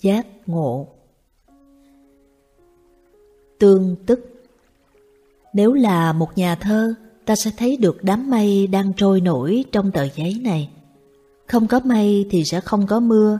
giác 0.00 0.26
ngộ 0.46 0.88
Tương 3.58 3.96
tức 4.06 4.44
Nếu 5.52 5.72
là 5.72 6.12
một 6.12 6.38
nhà 6.38 6.54
thơ, 6.54 6.94
ta 7.24 7.36
sẽ 7.36 7.50
thấy 7.56 7.76
được 7.76 8.04
đám 8.04 8.30
mây 8.30 8.66
đang 8.66 8.92
trôi 8.96 9.20
nổi 9.20 9.64
trong 9.72 9.90
tờ 9.92 10.08
giấy 10.14 10.40
này. 10.44 10.70
Không 11.46 11.66
có 11.66 11.80
mây 11.84 12.26
thì 12.30 12.44
sẽ 12.44 12.60
không 12.60 12.86
có 12.86 13.00
mưa, 13.00 13.38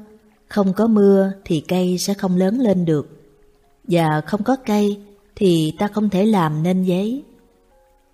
không 0.49 0.73
có 0.73 0.87
mưa 0.87 1.33
thì 1.45 1.61
cây 1.61 1.99
sẽ 1.99 2.15
không 2.15 2.37
lớn 2.37 2.59
lên 2.59 2.85
được. 2.85 3.21
Và 3.85 4.21
không 4.27 4.43
có 4.43 4.57
cây 4.67 4.99
thì 5.37 5.73
ta 5.79 5.89
không 5.89 6.11
thể 6.11 6.27
làm 6.27 6.63
nên 6.63 6.83
giấy. 6.83 7.25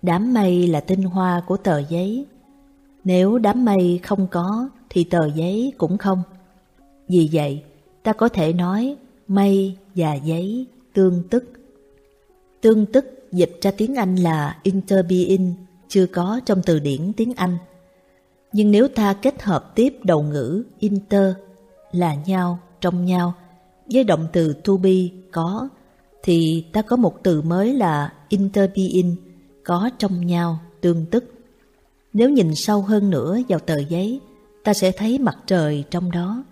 Đám 0.01 0.33
mây 0.33 0.67
là 0.67 0.79
tinh 0.79 1.03
hoa 1.03 1.41
của 1.47 1.57
tờ 1.57 1.79
giấy. 1.89 2.25
Nếu 3.03 3.37
đám 3.37 3.65
mây 3.65 3.99
không 4.03 4.27
có 4.27 4.69
thì 4.89 5.03
tờ 5.03 5.27
giấy 5.35 5.73
cũng 5.77 5.97
không. 5.97 6.23
Vì 7.07 7.29
vậy, 7.33 7.63
ta 8.07 8.13
có 8.13 8.29
thể 8.29 8.53
nói 8.53 8.95
mây 9.27 9.77
và 9.95 10.13
giấy 10.13 10.67
tương 10.93 11.23
tức. 11.29 11.43
Tương 12.61 12.85
tức 12.85 13.05
dịch 13.31 13.57
ra 13.61 13.71
tiếng 13.77 13.95
Anh 13.95 14.15
là 14.15 14.57
interbeing, 14.63 15.53
chưa 15.87 16.05
có 16.05 16.39
trong 16.45 16.61
từ 16.65 16.79
điển 16.79 17.13
tiếng 17.17 17.33
Anh. 17.33 17.57
Nhưng 18.53 18.71
nếu 18.71 18.87
ta 18.87 19.13
kết 19.13 19.41
hợp 19.41 19.75
tiếp 19.75 19.93
đầu 20.03 20.23
ngữ 20.23 20.63
inter 20.79 21.33
là 21.91 22.15
nhau, 22.15 22.59
trong 22.81 23.05
nhau 23.05 23.33
với 23.91 24.03
động 24.03 24.27
từ 24.33 24.53
to 24.53 24.77
be 24.77 24.95
có 25.31 25.69
thì 26.23 26.65
ta 26.73 26.81
có 26.81 26.95
một 26.95 27.23
từ 27.23 27.41
mới 27.41 27.73
là 27.73 28.13
interbeing 28.29 29.15
có 29.63 29.89
trong 29.97 30.25
nhau, 30.25 30.59
tương 30.81 31.05
tức. 31.05 31.33
Nếu 32.13 32.29
nhìn 32.29 32.55
sâu 32.55 32.81
hơn 32.81 33.09
nữa 33.09 33.37
vào 33.49 33.59
tờ 33.59 33.77
giấy, 33.77 34.19
ta 34.63 34.73
sẽ 34.73 34.91
thấy 34.91 35.19
mặt 35.19 35.37
trời 35.47 35.83
trong 35.89 36.11
đó. 36.11 36.43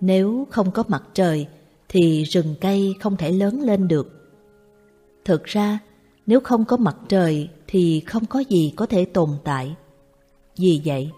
Nếu 0.00 0.46
không 0.50 0.70
có 0.70 0.84
mặt 0.88 1.02
trời 1.14 1.46
thì 1.88 2.24
rừng 2.24 2.54
cây 2.60 2.94
không 3.00 3.16
thể 3.16 3.32
lớn 3.32 3.60
lên 3.60 3.88
được. 3.88 4.30
Thực 5.24 5.44
ra, 5.44 5.78
nếu 6.26 6.40
không 6.40 6.64
có 6.64 6.76
mặt 6.76 6.96
trời 7.08 7.48
thì 7.66 8.00
không 8.00 8.26
có 8.26 8.40
gì 8.40 8.72
có 8.76 8.86
thể 8.86 9.04
tồn 9.04 9.30
tại. 9.44 9.74
Vì 10.56 10.82
vậy, 10.84 11.10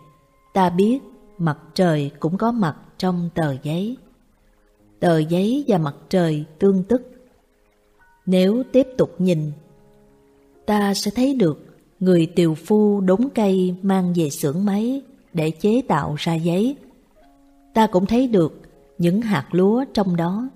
ta 0.55 0.71
biết 0.71 0.99
mặt 1.39 1.59
trời 1.75 2.11
cũng 2.21 2.39
có 2.39 2.53
mặt 2.53 2.77
trong 2.99 3.31
tờ 3.35 3.57
giấy. 3.63 3.97
Tờ 5.01 5.19
giấy 5.19 5.65
và 5.69 5.79
mặt 5.79 5.95
trời 6.09 6.45
tương 6.59 6.83
tức. 6.83 7.03
Nếu 8.27 8.63
tiếp 8.73 8.87
tục 8.99 9.15
nhìn, 9.19 9.53
ta 10.67 10.95
sẽ 10.95 11.11
thấy 11.11 11.35
được 11.35 11.67
người 12.01 12.27
tiều 12.27 12.55
phu 12.55 13.01
đốn 13.01 13.29
cây 13.35 13.75
mang 13.83 14.13
về 14.17 14.31
xưởng 14.31 14.65
máy 14.65 15.03
để 15.33 15.51
chế 15.51 15.83
tạo 15.89 16.15
ra 16.19 16.35
giấy. 16.35 16.77
Ta 17.75 17.87
cũng 17.87 18.07
thấy 18.07 18.29
được 18.29 18.62
những 18.99 19.21
hạt 19.21 19.47
lúa 19.51 19.85
trong 19.95 20.17
đó. 20.17 20.49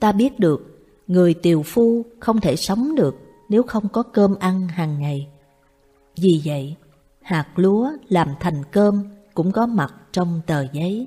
Ta 0.00 0.12
biết 0.12 0.38
được 0.38 0.86
người 1.06 1.34
tiều 1.34 1.62
phu 1.62 2.04
không 2.20 2.40
thể 2.40 2.56
sống 2.56 2.94
được 2.94 3.16
nếu 3.48 3.62
không 3.62 3.88
có 3.88 4.02
cơm 4.02 4.34
ăn 4.40 4.68
hàng 4.68 5.00
ngày. 5.00 5.28
Vì 6.16 6.42
vậy, 6.44 6.76
hạt 7.22 7.48
lúa 7.56 7.90
làm 8.08 8.28
thành 8.40 8.62
cơm 8.70 9.04
cũng 9.34 9.52
có 9.52 9.66
mặt 9.66 9.94
trong 10.12 10.40
tờ 10.46 10.66
giấy. 10.72 11.06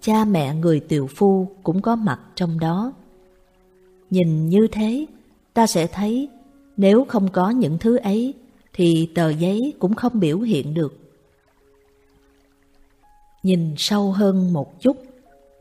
Cha 0.00 0.24
mẹ 0.24 0.54
người 0.54 0.80
tiều 0.80 1.06
phu 1.06 1.48
cũng 1.62 1.82
có 1.82 1.96
mặt 1.96 2.20
trong 2.34 2.58
đó. 2.58 2.92
Nhìn 4.10 4.48
như 4.48 4.66
thế, 4.72 5.06
ta 5.54 5.66
sẽ 5.66 5.86
thấy 5.86 6.28
nếu 6.76 7.04
không 7.08 7.28
có 7.32 7.50
những 7.50 7.78
thứ 7.78 7.96
ấy 7.96 8.34
thì 8.72 9.08
tờ 9.14 9.30
giấy 9.30 9.74
cũng 9.78 9.94
không 9.94 10.20
biểu 10.20 10.38
hiện 10.40 10.74
được. 10.74 10.98
Nhìn 13.42 13.74
sâu 13.76 14.12
hơn 14.12 14.52
một 14.52 14.80
chút, 14.80 14.96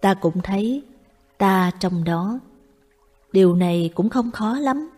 ta 0.02 0.14
cũng 0.14 0.42
thấy 0.42 0.84
ta 1.38 1.72
trong 1.80 2.04
đó. 2.04 2.40
Điều 3.32 3.56
này 3.56 3.92
cũng 3.96 4.10
không 4.10 4.32
khó 4.32 4.60
lắm, 4.60 4.90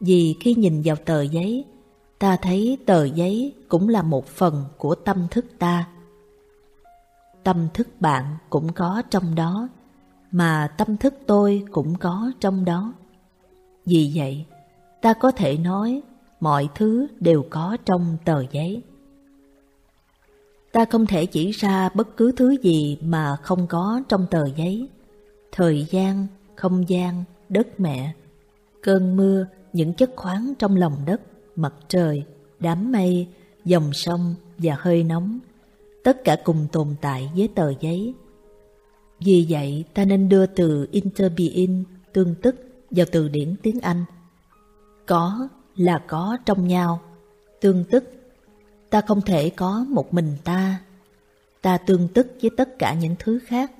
vì 0.00 0.36
khi 0.40 0.54
nhìn 0.54 0.82
vào 0.84 0.96
tờ 0.96 1.22
giấy, 1.22 1.64
ta 2.18 2.36
thấy 2.36 2.78
tờ 2.86 3.04
giấy 3.04 3.54
cũng 3.68 3.88
là 3.88 4.02
một 4.02 4.26
phần 4.26 4.64
của 4.78 4.94
tâm 4.94 5.26
thức 5.30 5.46
ta. 5.58 5.88
Tâm 7.44 7.68
thức 7.74 7.88
bạn 8.00 8.36
cũng 8.50 8.72
có 8.72 9.02
trong 9.10 9.34
đó, 9.34 9.68
mà 10.30 10.74
tâm 10.78 10.96
thức 10.96 11.14
tôi 11.26 11.64
cũng 11.70 11.94
có 11.94 12.32
trong 12.40 12.64
đó. 12.64 12.92
Vì 13.86 14.12
vậy, 14.14 14.46
ta 15.00 15.14
có 15.14 15.30
thể 15.30 15.56
nói 15.56 16.02
mọi 16.40 16.68
thứ 16.74 17.06
đều 17.20 17.44
có 17.50 17.76
trong 17.84 18.16
tờ 18.24 18.44
giấy. 18.50 18.82
Ta 20.72 20.84
không 20.84 21.06
thể 21.06 21.26
chỉ 21.26 21.50
ra 21.50 21.88
bất 21.94 22.16
cứ 22.16 22.32
thứ 22.32 22.56
gì 22.62 22.98
mà 23.02 23.36
không 23.42 23.66
có 23.66 24.02
trong 24.08 24.26
tờ 24.30 24.44
giấy. 24.56 24.88
Thời 25.52 25.86
gian, 25.90 26.26
không 26.56 26.88
gian, 26.88 27.24
đất 27.48 27.80
mẹ, 27.80 28.12
cơn 28.82 29.16
mưa, 29.16 29.46
những 29.72 29.94
chất 29.94 30.10
khoáng 30.16 30.54
trong 30.58 30.76
lòng 30.76 30.96
đất, 31.06 31.20
mặt 31.56 31.74
trời, 31.88 32.24
đám 32.60 32.92
mây, 32.92 33.28
dòng 33.64 33.92
sông 33.92 34.34
và 34.58 34.76
hơi 34.78 35.04
nóng, 35.04 35.38
tất 36.04 36.24
cả 36.24 36.36
cùng 36.44 36.66
tồn 36.72 36.88
tại 37.00 37.30
với 37.36 37.48
tờ 37.54 37.72
giấy. 37.80 38.14
Vì 39.20 39.46
vậy, 39.48 39.84
ta 39.94 40.04
nên 40.04 40.28
đưa 40.28 40.46
từ 40.46 40.88
interbeing, 40.90 41.84
tương 42.12 42.34
tức, 42.34 42.56
vào 42.90 43.06
từ 43.12 43.28
điển 43.28 43.54
tiếng 43.62 43.80
Anh. 43.80 44.04
Có 45.06 45.48
là 45.76 45.98
có 45.98 46.38
trong 46.46 46.68
nhau, 46.68 47.00
tương 47.60 47.84
tức. 47.84 48.21
Ta 48.92 49.00
không 49.00 49.20
thể 49.20 49.50
có 49.50 49.84
một 49.88 50.14
mình 50.14 50.36
ta. 50.44 50.80
Ta 51.62 51.78
tương 51.78 52.08
tức 52.08 52.26
với 52.42 52.50
tất 52.56 52.78
cả 52.78 52.94
những 52.94 53.14
thứ 53.18 53.38
khác. 53.46 53.72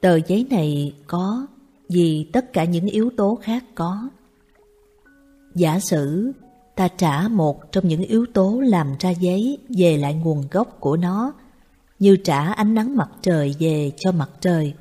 Tờ 0.00 0.16
giấy 0.26 0.46
này 0.50 0.94
có 1.06 1.46
vì 1.88 2.26
tất 2.32 2.52
cả 2.52 2.64
những 2.64 2.86
yếu 2.86 3.10
tố 3.16 3.38
khác 3.42 3.64
có. 3.74 4.08
Giả 5.54 5.80
sử 5.80 6.32
ta 6.74 6.88
trả 6.88 7.28
một 7.28 7.72
trong 7.72 7.88
những 7.88 8.02
yếu 8.02 8.26
tố 8.34 8.60
làm 8.60 8.94
ra 9.00 9.10
giấy 9.10 9.58
về 9.68 9.96
lại 9.96 10.14
nguồn 10.14 10.44
gốc 10.50 10.76
của 10.80 10.96
nó, 10.96 11.32
như 11.98 12.16
trả 12.16 12.52
ánh 12.52 12.74
nắng 12.74 12.96
mặt 12.96 13.10
trời 13.22 13.54
về 13.58 13.92
cho 13.98 14.12
mặt 14.12 14.30
trời, 14.40 14.74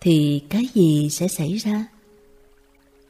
thì 0.00 0.42
cái 0.48 0.68
gì 0.74 1.08
sẽ 1.10 1.28
xảy 1.28 1.56
ra? 1.56 1.86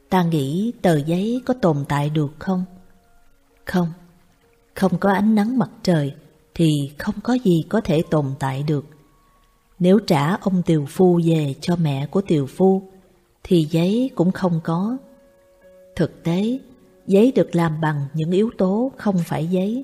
Ta 0.09 0.23
nghĩ 0.23 0.73
tờ 0.81 0.97
giấy 0.97 1.41
có 1.45 1.53
tồn 1.53 1.85
tại 1.87 2.09
được 2.09 2.31
không? 2.39 2.65
Không, 3.65 3.87
không 4.79 4.97
có 4.99 5.11
ánh 5.11 5.35
nắng 5.35 5.57
mặt 5.57 5.69
trời 5.83 6.13
thì 6.55 6.91
không 6.97 7.15
có 7.23 7.33
gì 7.33 7.63
có 7.69 7.81
thể 7.81 8.01
tồn 8.09 8.25
tại 8.39 8.63
được. 8.67 8.85
Nếu 9.79 9.99
trả 9.99 10.35
ông 10.35 10.61
tiều 10.65 10.85
phu 10.85 11.19
về 11.25 11.55
cho 11.61 11.75
mẹ 11.75 12.05
của 12.05 12.21
tiều 12.21 12.45
phu 12.45 12.81
thì 13.43 13.67
giấy 13.71 14.09
cũng 14.15 14.31
không 14.31 14.59
có. 14.63 14.97
Thực 15.95 16.23
tế, 16.23 16.59
giấy 17.07 17.31
được 17.35 17.55
làm 17.55 17.81
bằng 17.81 18.05
những 18.13 18.31
yếu 18.31 18.49
tố 18.57 18.91
không 18.97 19.15
phải 19.25 19.47
giấy. 19.47 19.83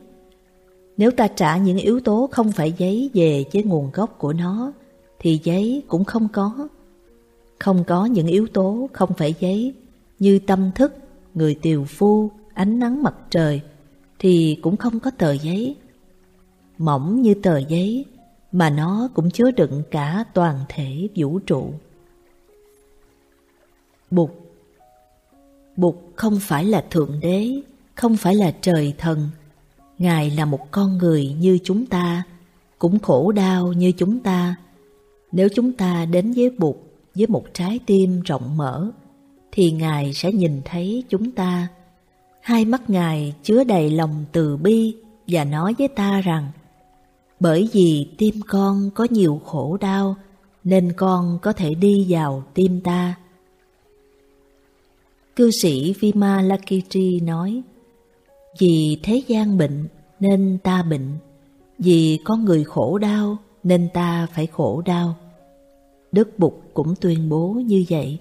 Nếu 0.97 1.11
ta 1.11 1.28
trả 1.28 1.57
những 1.57 1.78
yếu 1.78 2.00
tố 2.00 2.29
không 2.31 2.51
phải 2.51 2.73
giấy 2.78 3.09
về 3.13 3.44
với 3.53 3.63
nguồn 3.63 3.91
gốc 3.94 4.16
của 4.17 4.34
nó 4.34 4.72
thì 5.19 5.39
giấy 5.44 5.84
cũng 5.88 6.05
không 6.05 6.28
có. 6.28 6.67
Không 7.59 7.84
có 7.84 8.05
những 8.05 8.28
yếu 8.28 8.47
tố 8.47 8.89
không 8.94 9.13
phải 9.17 9.34
giấy 9.39 9.73
như 10.19 10.39
tâm 10.39 10.72
thức, 10.75 10.94
người 11.34 11.55
tiều 11.61 11.84
phu, 11.84 12.31
ánh 12.53 12.79
nắng 12.79 13.03
mặt 13.03 13.16
trời, 13.29 13.61
thì 14.25 14.57
cũng 14.61 14.77
không 14.77 14.99
có 14.99 15.11
tờ 15.11 15.31
giấy. 15.31 15.75
Mỏng 16.77 17.21
như 17.21 17.33
tờ 17.33 17.57
giấy, 17.57 18.05
mà 18.51 18.69
nó 18.69 19.09
cũng 19.13 19.31
chứa 19.31 19.51
đựng 19.51 19.83
cả 19.91 20.23
toàn 20.33 20.59
thể 20.69 21.07
vũ 21.15 21.39
trụ. 21.39 21.73
Bụt 24.11 24.29
Bụt 25.77 25.95
không 26.15 26.39
phải 26.41 26.65
là 26.65 26.85
Thượng 26.89 27.19
Đế, 27.19 27.61
không 27.95 28.17
phải 28.17 28.35
là 28.35 28.51
trời 28.61 28.93
thần. 28.97 29.29
Ngài 29.97 30.29
là 30.29 30.45
một 30.45 30.71
con 30.71 30.97
người 30.97 31.35
như 31.39 31.59
chúng 31.63 31.85
ta, 31.85 32.23
cũng 32.79 32.99
khổ 32.99 33.31
đau 33.31 33.73
như 33.73 33.91
chúng 33.91 34.19
ta. 34.19 34.55
Nếu 35.31 35.49
chúng 35.55 35.71
ta 35.71 36.05
đến 36.05 36.31
với 36.31 36.49
Bụt 36.49 36.75
với 37.16 37.28
một 37.28 37.45
trái 37.53 37.79
tim 37.85 38.21
rộng 38.21 38.57
mở, 38.57 38.91
thì 39.51 39.71
Ngài 39.71 40.13
sẽ 40.13 40.31
nhìn 40.31 40.61
thấy 40.66 41.03
chúng 41.09 41.31
ta. 41.31 41.67
Hai 42.45 42.65
mắt 42.65 42.89
Ngài 42.89 43.33
chứa 43.43 43.63
đầy 43.63 43.89
lòng 43.89 44.25
từ 44.31 44.57
bi 44.57 44.95
và 45.27 45.43
nói 45.43 45.75
với 45.77 45.87
ta 45.87 46.21
rằng, 46.21 46.51
bởi 47.39 47.69
vì 47.73 48.07
tim 48.17 48.35
con 48.47 48.89
có 48.95 49.07
nhiều 49.09 49.41
khổ 49.45 49.77
đau, 49.81 50.15
nên 50.63 50.93
con 50.97 51.39
có 51.41 51.53
thể 51.53 51.73
đi 51.73 52.05
vào 52.09 52.43
tim 52.53 52.81
ta. 52.81 53.15
Cư 55.35 55.51
sĩ 55.51 55.93
Vima 55.99 56.41
Lakitri 56.41 57.19
nói, 57.19 57.61
Vì 58.59 58.99
thế 59.03 59.21
gian 59.27 59.57
bệnh, 59.57 59.87
nên 60.19 60.57
ta 60.63 60.83
bệnh. 60.83 61.09
Vì 61.79 62.19
con 62.25 62.45
người 62.45 62.63
khổ 62.63 62.97
đau, 62.97 63.37
nên 63.63 63.89
ta 63.93 64.27
phải 64.35 64.47
khổ 64.47 64.81
đau. 64.85 65.15
Đức 66.11 66.39
Bụt 66.39 66.53
cũng 66.73 66.95
tuyên 67.01 67.29
bố 67.29 67.47
như 67.49 67.85
vậy. 67.89 68.19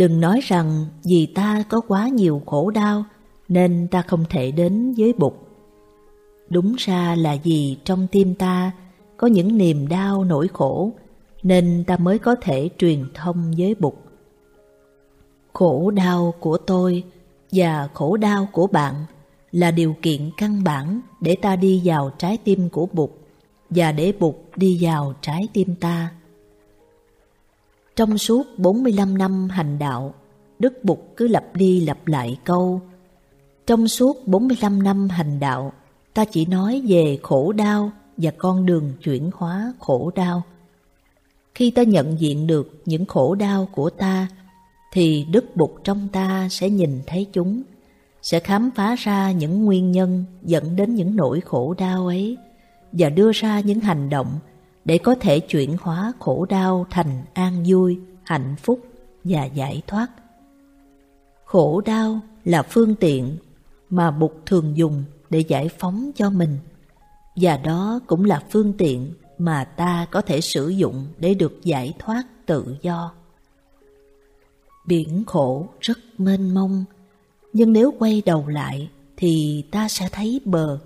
Đừng 0.00 0.20
nói 0.20 0.40
rằng 0.42 0.86
vì 1.04 1.26
ta 1.26 1.64
có 1.68 1.80
quá 1.80 2.08
nhiều 2.08 2.42
khổ 2.46 2.70
đau, 2.70 3.04
nên 3.48 3.88
ta 3.90 4.02
không 4.02 4.24
thể 4.30 4.50
đến 4.50 4.94
với 4.96 5.12
Bụt. 5.12 5.32
Đúng 6.48 6.74
ra 6.78 7.14
là 7.14 7.36
vì 7.44 7.76
trong 7.84 8.06
tim 8.12 8.34
ta 8.34 8.70
có 9.16 9.26
những 9.26 9.58
niềm 9.58 9.88
đau 9.88 10.24
nỗi 10.24 10.48
khổ, 10.52 10.92
nên 11.42 11.84
ta 11.86 11.96
mới 11.96 12.18
có 12.18 12.36
thể 12.42 12.68
truyền 12.78 13.04
thông 13.14 13.52
với 13.58 13.74
Bụt. 13.74 13.94
Khổ 15.52 15.90
đau 15.90 16.34
của 16.40 16.56
tôi 16.56 17.04
và 17.52 17.88
khổ 17.94 18.16
đau 18.16 18.48
của 18.52 18.66
bạn 18.66 18.94
là 19.52 19.70
điều 19.70 19.96
kiện 20.02 20.30
căn 20.36 20.64
bản 20.64 21.00
để 21.20 21.36
ta 21.42 21.56
đi 21.56 21.82
vào 21.84 22.10
trái 22.18 22.38
tim 22.44 22.68
của 22.68 22.86
Bụt 22.92 23.10
và 23.70 23.92
để 23.92 24.12
Bụt 24.20 24.34
đi 24.56 24.78
vào 24.80 25.14
trái 25.20 25.48
tim 25.52 25.74
ta. 25.74 26.10
Trong 28.00 28.18
suốt 28.18 28.58
45 28.58 29.18
năm 29.18 29.48
hành 29.50 29.78
đạo, 29.78 30.14
Đức 30.58 30.84
Bụt 30.84 30.98
cứ 31.16 31.28
lặp 31.28 31.44
đi 31.54 31.80
lặp 31.80 32.06
lại 32.06 32.38
câu 32.44 32.80
Trong 33.66 33.88
suốt 33.88 34.28
45 34.28 34.82
năm 34.82 35.08
hành 35.08 35.40
đạo, 35.40 35.72
ta 36.14 36.24
chỉ 36.24 36.46
nói 36.46 36.82
về 36.88 37.18
khổ 37.22 37.52
đau 37.52 37.90
và 38.16 38.30
con 38.38 38.66
đường 38.66 38.92
chuyển 39.02 39.30
hóa 39.34 39.72
khổ 39.78 40.12
đau. 40.14 40.42
Khi 41.54 41.70
ta 41.70 41.82
nhận 41.82 42.20
diện 42.20 42.46
được 42.46 42.82
những 42.84 43.04
khổ 43.04 43.34
đau 43.34 43.68
của 43.72 43.90
ta, 43.90 44.28
thì 44.92 45.26
Đức 45.30 45.56
Bụt 45.56 45.70
trong 45.84 46.08
ta 46.12 46.48
sẽ 46.50 46.70
nhìn 46.70 47.00
thấy 47.06 47.26
chúng, 47.32 47.62
sẽ 48.22 48.40
khám 48.40 48.70
phá 48.74 48.94
ra 48.98 49.32
những 49.32 49.64
nguyên 49.64 49.92
nhân 49.92 50.24
dẫn 50.42 50.76
đến 50.76 50.94
những 50.94 51.16
nỗi 51.16 51.40
khổ 51.40 51.74
đau 51.78 52.06
ấy 52.06 52.36
và 52.92 53.08
đưa 53.08 53.32
ra 53.32 53.60
những 53.60 53.80
hành 53.80 54.10
động 54.10 54.38
để 54.84 54.98
có 54.98 55.14
thể 55.20 55.40
chuyển 55.40 55.76
hóa 55.80 56.12
khổ 56.18 56.46
đau 56.48 56.86
thành 56.90 57.22
an 57.34 57.64
vui, 57.66 57.98
hạnh 58.22 58.54
phúc 58.62 58.80
và 59.24 59.44
giải 59.44 59.82
thoát. 59.86 60.06
Khổ 61.44 61.80
đau 61.80 62.20
là 62.44 62.62
phương 62.62 62.94
tiện 62.94 63.36
mà 63.90 64.10
Bụt 64.10 64.30
thường 64.46 64.76
dùng 64.76 65.04
để 65.30 65.40
giải 65.40 65.68
phóng 65.78 66.10
cho 66.16 66.30
mình 66.30 66.58
và 67.36 67.56
đó 67.56 68.00
cũng 68.06 68.24
là 68.24 68.42
phương 68.50 68.72
tiện 68.72 69.12
mà 69.38 69.64
ta 69.64 70.06
có 70.10 70.20
thể 70.20 70.40
sử 70.40 70.68
dụng 70.68 71.06
để 71.18 71.34
được 71.34 71.64
giải 71.64 71.94
thoát 71.98 72.22
tự 72.46 72.76
do. 72.82 73.12
Biển 74.86 75.24
khổ 75.26 75.68
rất 75.80 75.98
mênh 76.18 76.54
mông, 76.54 76.84
nhưng 77.52 77.72
nếu 77.72 77.94
quay 77.98 78.22
đầu 78.26 78.46
lại 78.48 78.90
thì 79.16 79.64
ta 79.70 79.88
sẽ 79.88 80.08
thấy 80.12 80.40
bờ. 80.44 80.78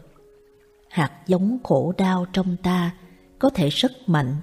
Hạt 0.88 1.12
giống 1.26 1.58
khổ 1.64 1.94
đau 1.98 2.26
trong 2.32 2.56
ta 2.62 2.94
có 3.38 3.50
thể 3.50 3.68
rất 3.68 3.92
mạnh, 4.06 4.36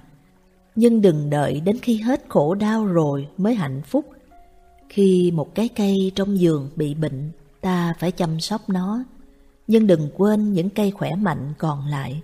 nhưng 0.74 1.00
đừng 1.00 1.30
đợi 1.30 1.60
đến 1.60 1.78
khi 1.82 1.96
hết 1.96 2.24
khổ 2.28 2.54
đau 2.54 2.86
rồi 2.86 3.28
mới 3.36 3.54
hạnh 3.54 3.82
phúc. 3.86 4.04
Khi 4.88 5.30
một 5.30 5.54
cái 5.54 5.68
cây 5.68 6.12
trong 6.14 6.36
vườn 6.40 6.70
bị 6.76 6.94
bệnh, 6.94 7.30
ta 7.60 7.94
phải 7.98 8.12
chăm 8.12 8.40
sóc 8.40 8.68
nó, 8.68 9.04
nhưng 9.66 9.86
đừng 9.86 10.10
quên 10.16 10.52
những 10.52 10.70
cây 10.70 10.90
khỏe 10.90 11.14
mạnh 11.14 11.52
còn 11.58 11.86
lại. 11.86 12.22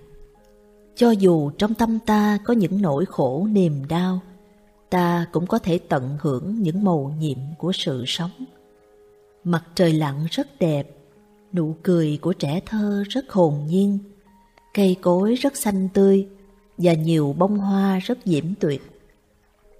Cho 0.95 1.11
dù 1.11 1.49
trong 1.49 1.73
tâm 1.73 1.99
ta 2.05 2.37
có 2.43 2.53
những 2.53 2.81
nỗi 2.81 3.05
khổ 3.05 3.47
niềm 3.51 3.87
đau, 3.87 4.19
ta 4.89 5.25
cũng 5.31 5.47
có 5.47 5.59
thể 5.59 5.79
tận 5.79 6.17
hưởng 6.21 6.61
những 6.61 6.83
màu 6.83 7.13
nhiệm 7.19 7.37
của 7.57 7.71
sự 7.71 8.03
sống. 8.07 8.31
Mặt 9.43 9.63
trời 9.75 9.93
lặn 9.93 10.25
rất 10.31 10.59
đẹp, 10.59 10.95
nụ 11.53 11.75
cười 11.83 12.19
của 12.21 12.33
trẻ 12.33 12.61
thơ 12.65 13.03
rất 13.09 13.31
hồn 13.31 13.65
nhiên, 13.67 13.99
cây 14.73 14.95
cối 15.01 15.35
rất 15.35 15.57
xanh 15.57 15.89
tươi 15.93 16.27
và 16.79 16.93
nhiều 16.93 17.35
bông 17.37 17.57
hoa 17.57 17.99
rất 17.99 18.17
diễm 18.25 18.45
tuyệt. 18.59 18.81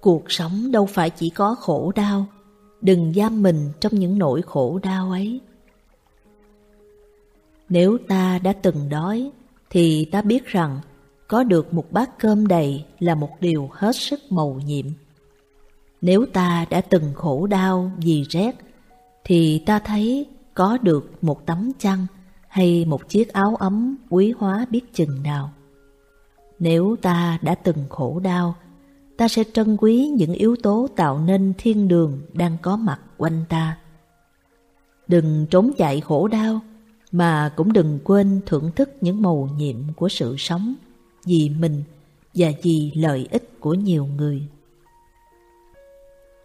Cuộc 0.00 0.24
sống 0.28 0.72
đâu 0.72 0.86
phải 0.86 1.10
chỉ 1.10 1.30
có 1.30 1.54
khổ 1.54 1.92
đau, 1.96 2.26
đừng 2.80 3.12
giam 3.14 3.42
mình 3.42 3.68
trong 3.80 3.94
những 3.94 4.18
nỗi 4.18 4.42
khổ 4.42 4.80
đau 4.82 5.10
ấy. 5.10 5.40
Nếu 7.68 7.98
ta 8.08 8.38
đã 8.38 8.52
từng 8.52 8.88
đói, 8.88 9.30
thì 9.70 10.04
ta 10.04 10.22
biết 10.22 10.46
rằng 10.46 10.80
có 11.28 11.42
được 11.42 11.74
một 11.74 11.92
bát 11.92 12.18
cơm 12.18 12.46
đầy 12.46 12.84
là 12.98 13.14
một 13.14 13.30
điều 13.40 13.70
hết 13.72 13.96
sức 13.96 14.20
mầu 14.30 14.60
nhiệm. 14.66 14.86
Nếu 16.00 16.26
ta 16.32 16.66
đã 16.70 16.80
từng 16.80 17.14
khổ 17.14 17.46
đau 17.46 17.92
vì 17.96 18.24
rét, 18.28 18.56
thì 19.24 19.62
ta 19.66 19.78
thấy 19.78 20.26
có 20.54 20.78
được 20.82 21.24
một 21.24 21.46
tấm 21.46 21.72
chăn 21.78 22.06
hay 22.48 22.84
một 22.84 23.08
chiếc 23.08 23.32
áo 23.32 23.56
ấm 23.56 23.96
quý 24.10 24.34
hóa 24.38 24.66
biết 24.70 24.94
chừng 24.94 25.22
nào. 25.22 25.52
Nếu 26.60 26.96
ta 27.02 27.38
đã 27.42 27.54
từng 27.54 27.84
khổ 27.88 28.20
đau, 28.24 28.54
ta 29.16 29.28
sẽ 29.28 29.44
trân 29.52 29.76
quý 29.76 30.10
những 30.16 30.32
yếu 30.32 30.56
tố 30.62 30.88
tạo 30.96 31.18
nên 31.18 31.52
thiên 31.58 31.88
đường 31.88 32.20
đang 32.32 32.56
có 32.62 32.76
mặt 32.76 33.00
quanh 33.16 33.44
ta. 33.48 33.78
Đừng 35.08 35.46
trốn 35.50 35.70
chạy 35.78 36.00
khổ 36.00 36.28
đau, 36.28 36.60
mà 37.12 37.52
cũng 37.56 37.72
đừng 37.72 37.98
quên 38.04 38.40
thưởng 38.46 38.70
thức 38.76 38.90
những 39.00 39.22
màu 39.22 39.48
nhiệm 39.56 39.76
của 39.96 40.08
sự 40.08 40.34
sống 40.38 40.74
vì 41.26 41.50
mình 41.58 41.82
và 42.34 42.48
vì 42.62 42.92
lợi 42.94 43.28
ích 43.30 43.60
của 43.60 43.74
nhiều 43.74 44.06
người. 44.16 44.42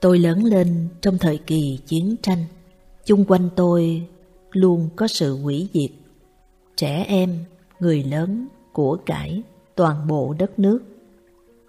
Tôi 0.01 0.19
lớn 0.19 0.43
lên 0.43 0.87
trong 1.01 1.17
thời 1.17 1.37
kỳ 1.37 1.79
chiến 1.85 2.15
tranh, 2.21 2.45
chung 3.05 3.25
quanh 3.25 3.49
tôi 3.55 4.07
luôn 4.51 4.89
có 4.95 5.07
sự 5.07 5.37
hủy 5.37 5.69
diệt. 5.73 5.91
Trẻ 6.75 7.05
em, 7.07 7.45
người 7.79 8.03
lớn, 8.03 8.47
của 8.73 8.97
cải, 9.05 9.43
toàn 9.75 10.07
bộ 10.07 10.35
đất 10.39 10.59
nước. 10.59 10.79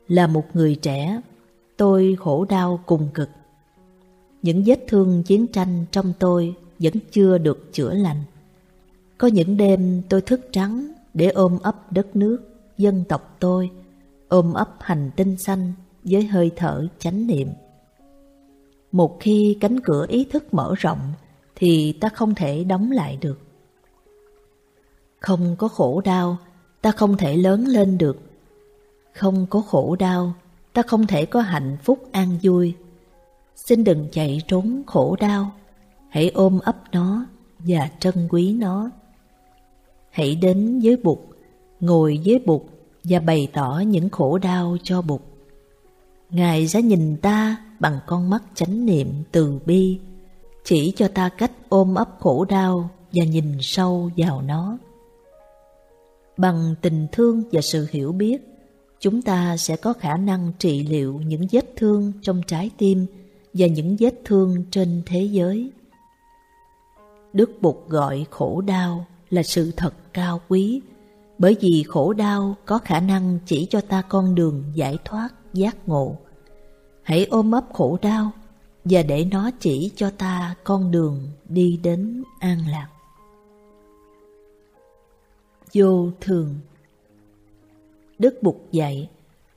Là 0.08 0.26
một 0.26 0.44
người 0.55 0.75
trẻ, 0.75 1.20
tôi 1.76 2.17
khổ 2.19 2.44
đau 2.44 2.81
cùng 2.87 3.08
cực. 3.14 3.29
Những 4.43 4.62
vết 4.67 4.85
thương 4.88 5.23
chiến 5.23 5.47
tranh 5.47 5.85
trong 5.91 6.12
tôi 6.19 6.55
vẫn 6.79 6.93
chưa 7.11 7.38
được 7.38 7.73
chữa 7.73 7.94
lành. 7.94 8.23
Có 9.19 9.29
những 9.29 9.56
đêm 9.56 10.03
tôi 10.08 10.20
thức 10.20 10.41
trắng 10.53 10.93
để 11.14 11.29
ôm 11.29 11.58
ấp 11.62 11.93
đất 11.93 12.17
nước, 12.17 12.38
dân 12.79 13.05
tộc 13.08 13.37
tôi, 13.41 13.70
ôm 14.29 14.52
ấp 14.52 14.70
hành 14.81 15.11
tinh 15.17 15.37
xanh 15.37 15.73
với 16.05 16.25
hơi 16.26 16.50
thở 16.56 16.87
chánh 16.99 17.26
niệm. 17.26 17.49
Một 18.93 19.17
khi 19.20 19.59
cánh 19.61 19.81
cửa 19.81 20.06
ý 20.09 20.25
thức 20.25 20.55
mở 20.55 20.75
rộng 20.79 21.12
thì 21.55 21.93
ta 22.00 22.09
không 22.09 22.35
thể 22.35 22.64
đóng 22.64 22.91
lại 22.91 23.19
được. 23.20 23.38
Không 25.20 25.56
có 25.59 25.69
khổ 25.69 26.00
đau, 26.05 26.37
ta 26.87 26.93
không 26.93 27.17
thể 27.17 27.37
lớn 27.37 27.65
lên 27.65 27.99
được. 27.99 28.21
Không 29.12 29.47
có 29.50 29.61
khổ 29.61 29.97
đau, 29.97 30.35
ta 30.73 30.83
không 30.83 31.06
thể 31.06 31.27
có 31.27 31.41
hạnh 31.41 31.77
phúc 31.83 32.09
an 32.12 32.38
vui. 32.43 32.75
Xin 33.56 33.85
đừng 33.85 34.09
chạy 34.12 34.43
trốn 34.49 34.83
khổ 34.87 35.17
đau, 35.21 35.50
hãy 36.09 36.31
ôm 36.35 36.59
ấp 36.59 36.77
nó 36.93 37.27
và 37.59 37.91
trân 38.00 38.29
quý 38.31 38.53
nó. 38.53 38.91
Hãy 40.11 40.35
đến 40.35 40.81
với 40.83 40.97
Bụt, 40.97 41.19
ngồi 41.81 42.21
với 42.25 42.38
Bụt 42.47 42.62
và 43.05 43.19
bày 43.19 43.49
tỏ 43.53 43.83
những 43.87 44.11
khổ 44.11 44.38
đau 44.38 44.77
cho 44.83 45.03
Bụt. 45.03 45.21
Ngài 46.31 46.69
sẽ 46.69 46.83
nhìn 46.83 47.17
ta 47.17 47.56
bằng 47.81 47.99
con 48.06 48.31
mắt 48.31 48.43
chánh 48.55 48.87
niệm 48.87 49.09
từ 49.33 49.59
bi, 49.66 49.99
chỉ 50.64 50.93
cho 50.97 51.09
ta 51.09 51.28
cách 51.28 51.52
ôm 51.69 51.95
ấp 51.95 52.09
khổ 52.19 52.45
đau 52.45 52.90
và 53.12 53.25
nhìn 53.25 53.59
sâu 53.61 54.11
vào 54.16 54.43
nó. 54.43 54.78
Bằng 56.37 56.75
tình 56.83 57.07
thương 57.12 57.43
và 57.52 57.61
sự 57.61 57.87
hiểu 57.90 58.12
biết, 58.12 58.37
chúng 59.00 59.23
ta 59.23 59.57
sẽ 59.57 59.76
có 59.76 59.93
khả 59.93 60.16
năng 60.16 60.52
trị 60.59 60.83
liệu 60.83 61.21
những 61.26 61.47
vết 61.52 61.64
thương 61.76 62.12
trong 62.23 62.43
trái 62.47 62.71
tim 62.78 63.07
và 63.55 63.66
những 63.66 63.97
vết 64.00 64.14
thương 64.25 64.64
trên 64.71 65.02
thế 65.07 65.23
giới. 65.23 65.71
Đức 67.33 67.50
Bụt 67.61 67.76
gọi 67.88 68.26
khổ 68.31 68.61
đau 68.61 69.07
là 69.31 69.43
sự 69.43 69.73
thật 69.76 69.95
cao 70.12 70.40
quý, 70.49 70.81
bởi 71.38 71.57
vì 71.61 71.85
khổ 71.88 72.12
đau 72.12 72.57
có 72.64 72.78
khả 72.78 73.00
năng 73.00 73.38
chỉ 73.47 73.66
cho 73.71 73.81
ta 73.81 74.02
con 74.02 74.35
đường 74.35 74.64
giải 74.75 74.99
thoát 75.05 75.28
giác 75.52 75.88
ngộ. 75.88 76.16
Hãy 77.02 77.26
ôm 77.31 77.52
ấp 77.52 77.64
khổ 77.73 77.99
đau 78.02 78.31
và 78.85 79.02
để 79.02 79.25
nó 79.25 79.50
chỉ 79.61 79.90
cho 79.97 80.11
ta 80.11 80.55
con 80.64 80.90
đường 80.90 81.31
đi 81.49 81.81
đến 81.83 82.23
an 82.40 82.59
lạc. 82.71 82.88
Vô 85.75 86.11
thường 86.20 86.54
Đức 88.18 88.42
Bụt 88.42 88.54
dạy, 88.73 89.08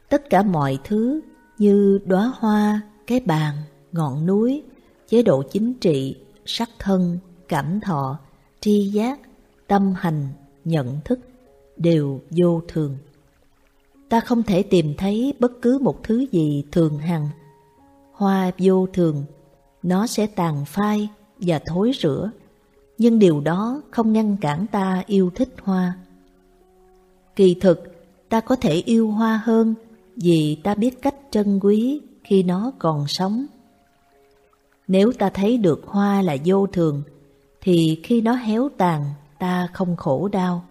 tất 0.09 0.29
cả 0.29 0.43
mọi 0.43 0.79
thứ 0.83 1.21
như 1.57 1.99
đóa 2.05 2.33
hoa, 2.35 2.81
cái 3.07 3.19
bàn, 3.19 3.55
ngọn 3.91 4.25
núi, 4.25 4.63
chế 5.07 5.23
độ 5.23 5.43
chính 5.51 5.73
trị, 5.73 6.15
sắc 6.45 6.69
thân, 6.79 7.17
cảm 7.47 7.79
thọ, 7.79 8.19
tri 8.59 8.89
giác, 8.89 9.19
tâm 9.67 9.93
hành, 9.97 10.27
nhận 10.65 10.99
thức 11.05 11.19
đều 11.77 12.21
vô 12.29 12.61
thường. 12.67 12.97
Ta 14.09 14.19
không 14.19 14.43
thể 14.43 14.63
tìm 14.63 14.93
thấy 14.97 15.33
bất 15.39 15.51
cứ 15.61 15.79
một 15.81 16.03
thứ 16.03 16.25
gì 16.31 16.63
thường 16.71 16.97
hằng. 16.97 17.29
Hoa 18.11 18.51
vô 18.57 18.87
thường, 18.93 19.25
nó 19.83 20.07
sẽ 20.07 20.27
tàn 20.27 20.65
phai 20.65 21.09
và 21.37 21.59
thối 21.65 21.91
rữa, 21.91 22.31
nhưng 22.99 23.19
điều 23.19 23.41
đó 23.41 23.81
không 23.91 24.13
ngăn 24.13 24.37
cản 24.37 24.65
ta 24.71 25.03
yêu 25.07 25.31
thích 25.35 25.49
hoa. 25.63 25.93
Kỳ 27.35 27.53
thực, 27.53 27.95
ta 28.29 28.41
có 28.41 28.55
thể 28.55 28.73
yêu 28.73 29.11
hoa 29.11 29.41
hơn 29.43 29.75
vì 30.15 30.57
ta 30.63 30.75
biết 30.75 31.01
cách 31.01 31.15
trân 31.31 31.59
quý 31.59 32.01
khi 32.23 32.43
nó 32.43 32.71
còn 32.79 33.07
sống. 33.07 33.45
Nếu 34.87 35.11
ta 35.11 35.29
thấy 35.29 35.57
được 35.57 35.81
hoa 35.85 36.21
là 36.21 36.37
vô 36.45 36.67
thường, 36.67 37.03
thì 37.61 37.99
khi 38.03 38.21
nó 38.21 38.33
héo 38.33 38.69
tàn 38.77 39.05
ta 39.39 39.67
không 39.73 39.95
khổ 39.95 40.27
đau. 40.27 40.65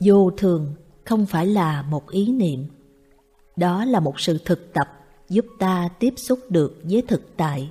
Vô 0.00 0.30
thường 0.30 0.74
không 1.04 1.26
phải 1.26 1.46
là 1.46 1.82
một 1.82 2.10
ý 2.10 2.32
niệm. 2.32 2.66
Đó 3.56 3.84
là 3.84 4.00
một 4.00 4.20
sự 4.20 4.38
thực 4.44 4.72
tập 4.72 4.86
giúp 5.28 5.46
ta 5.58 5.88
tiếp 5.98 6.14
xúc 6.16 6.38
được 6.48 6.80
với 6.84 7.02
thực 7.08 7.36
tại. 7.36 7.70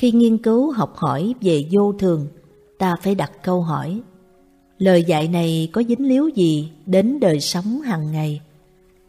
Khi 0.00 0.12
nghiên 0.12 0.38
cứu 0.38 0.70
học 0.70 0.96
hỏi 0.96 1.34
về 1.40 1.64
vô 1.70 1.92
thường, 1.92 2.26
ta 2.78 2.96
phải 3.02 3.14
đặt 3.14 3.32
câu 3.42 3.62
hỏi 3.62 4.00
lời 4.78 5.04
dạy 5.04 5.28
này 5.28 5.68
có 5.72 5.82
dính 5.88 6.08
líu 6.08 6.28
gì 6.28 6.72
đến 6.86 7.20
đời 7.20 7.40
sống 7.40 7.80
hàng 7.80 8.12
ngày, 8.12 8.40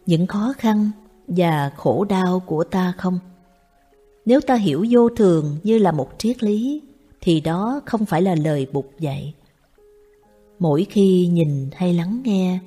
những 0.05 0.27
khó 0.27 0.53
khăn 0.57 0.91
và 1.27 1.71
khổ 1.77 2.05
đau 2.09 2.39
của 2.39 2.63
ta 2.63 2.93
không? 2.97 3.19
Nếu 4.25 4.41
ta 4.41 4.55
hiểu 4.55 4.85
vô 4.89 5.09
thường 5.09 5.57
như 5.63 5.77
là 5.77 5.91
một 5.91 6.09
triết 6.17 6.43
lý, 6.43 6.81
thì 7.21 7.41
đó 7.41 7.81
không 7.85 8.05
phải 8.05 8.21
là 8.21 8.35
lời 8.35 8.67
bục 8.71 8.91
dạy. 8.99 9.33
Mỗi 10.59 10.85
khi 10.89 11.27
nhìn 11.27 11.69
hay 11.73 11.93
lắng 11.93 12.21
nghe, 12.23 12.59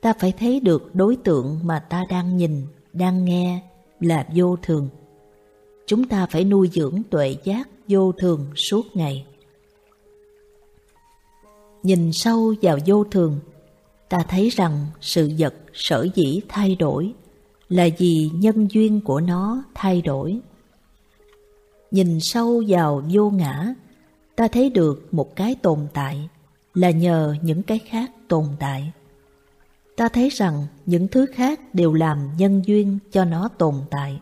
ta 0.00 0.12
phải 0.18 0.32
thấy 0.32 0.60
được 0.60 0.94
đối 0.94 1.16
tượng 1.16 1.58
mà 1.62 1.78
ta 1.78 2.04
đang 2.10 2.36
nhìn, 2.36 2.66
đang 2.92 3.24
nghe 3.24 3.62
là 4.00 4.26
vô 4.34 4.56
thường. 4.62 4.88
Chúng 5.86 6.08
ta 6.08 6.26
phải 6.26 6.44
nuôi 6.44 6.70
dưỡng 6.72 7.02
tuệ 7.10 7.36
giác 7.44 7.68
vô 7.88 8.12
thường 8.12 8.46
suốt 8.56 8.96
ngày. 8.96 9.26
Nhìn 11.82 12.12
sâu 12.12 12.54
vào 12.62 12.78
vô 12.86 13.04
thường, 13.04 13.40
ta 14.08 14.24
thấy 14.28 14.48
rằng 14.48 14.86
sự 15.00 15.30
vật 15.38 15.54
sở 15.72 16.06
dĩ 16.14 16.40
thay 16.48 16.74
đổi 16.74 17.12
là 17.68 17.88
vì 17.98 18.30
nhân 18.34 18.68
duyên 18.70 19.00
của 19.00 19.20
nó 19.20 19.64
thay 19.74 20.02
đổi. 20.02 20.40
Nhìn 21.90 22.20
sâu 22.20 22.62
vào 22.68 23.02
vô 23.12 23.30
ngã, 23.30 23.74
ta 24.36 24.48
thấy 24.48 24.70
được 24.70 25.14
một 25.14 25.36
cái 25.36 25.54
tồn 25.54 25.78
tại 25.92 26.28
là 26.74 26.90
nhờ 26.90 27.34
những 27.42 27.62
cái 27.62 27.78
khác 27.78 28.10
tồn 28.28 28.46
tại. 28.58 28.92
Ta 29.96 30.08
thấy 30.08 30.28
rằng 30.28 30.66
những 30.86 31.08
thứ 31.08 31.26
khác 31.34 31.74
đều 31.74 31.92
làm 31.92 32.18
nhân 32.38 32.62
duyên 32.66 32.98
cho 33.12 33.24
nó 33.24 33.48
tồn 33.48 33.74
tại. 33.90 34.20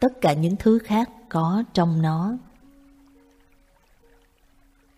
Tất 0.00 0.20
cả 0.20 0.32
những 0.32 0.56
thứ 0.56 0.78
khác 0.78 1.10
có 1.28 1.62
trong 1.74 2.02
nó. 2.02 2.36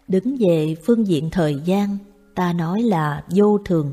Đứng 0.08 0.36
về 0.40 0.76
phương 0.84 1.06
diện 1.06 1.30
thời 1.30 1.54
gian, 1.64 1.98
ta 2.34 2.52
nói 2.52 2.82
là 2.82 3.24
vô 3.28 3.58
thường. 3.58 3.92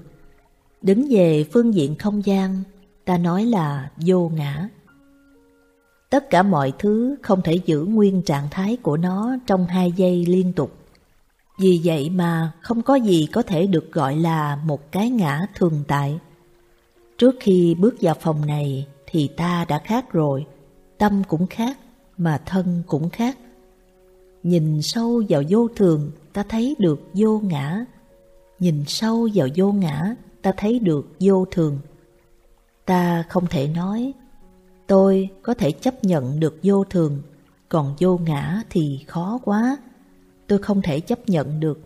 Đứng 0.81 1.07
về 1.09 1.45
phương 1.53 1.73
diện 1.73 1.95
không 1.95 2.25
gian, 2.25 2.63
ta 3.05 3.17
nói 3.17 3.45
là 3.45 3.91
vô 4.05 4.31
ngã. 4.35 4.69
Tất 6.09 6.29
cả 6.29 6.43
mọi 6.43 6.73
thứ 6.79 7.15
không 7.21 7.41
thể 7.41 7.59
giữ 7.65 7.85
nguyên 7.85 8.21
trạng 8.21 8.47
thái 8.51 8.77
của 8.77 8.97
nó 8.97 9.35
trong 9.47 9.65
hai 9.65 9.91
giây 9.91 10.25
liên 10.25 10.53
tục. 10.53 10.77
Vì 11.59 11.81
vậy 11.83 12.09
mà 12.09 12.51
không 12.61 12.81
có 12.81 12.95
gì 12.95 13.27
có 13.33 13.41
thể 13.41 13.67
được 13.67 13.91
gọi 13.91 14.15
là 14.15 14.55
một 14.65 14.91
cái 14.91 15.09
ngã 15.09 15.47
thường 15.55 15.83
tại. 15.87 16.19
Trước 17.17 17.35
khi 17.39 17.75
bước 17.79 17.95
vào 18.01 18.15
phòng 18.21 18.45
này 18.45 18.87
thì 19.05 19.27
ta 19.37 19.65
đã 19.69 19.79
khác 19.79 20.11
rồi, 20.11 20.45
tâm 20.97 21.23
cũng 21.27 21.47
khác, 21.47 21.77
mà 22.17 22.41
thân 22.45 22.83
cũng 22.87 23.09
khác. 23.09 23.37
Nhìn 24.43 24.81
sâu 24.81 25.23
vào 25.29 25.43
vô 25.49 25.67
thường, 25.75 26.11
ta 26.33 26.43
thấy 26.49 26.75
được 26.79 27.01
vô 27.13 27.39
ngã. 27.43 27.85
Nhìn 28.59 28.83
sâu 28.87 29.29
vào 29.33 29.47
vô 29.55 29.71
ngã, 29.71 30.15
ta 30.41 30.51
thấy 30.57 30.79
được 30.79 31.07
vô 31.19 31.45
thường. 31.51 31.79
Ta 32.85 33.23
không 33.29 33.47
thể 33.49 33.67
nói, 33.67 34.13
tôi 34.87 35.29
có 35.41 35.53
thể 35.53 35.71
chấp 35.71 36.03
nhận 36.03 36.39
được 36.39 36.59
vô 36.63 36.83
thường, 36.83 37.21
còn 37.69 37.95
vô 37.99 38.17
ngã 38.17 38.61
thì 38.69 39.03
khó 39.07 39.39
quá. 39.43 39.77
Tôi 40.47 40.59
không 40.59 40.81
thể 40.81 40.99
chấp 40.99 41.29
nhận 41.29 41.59
được. 41.59 41.79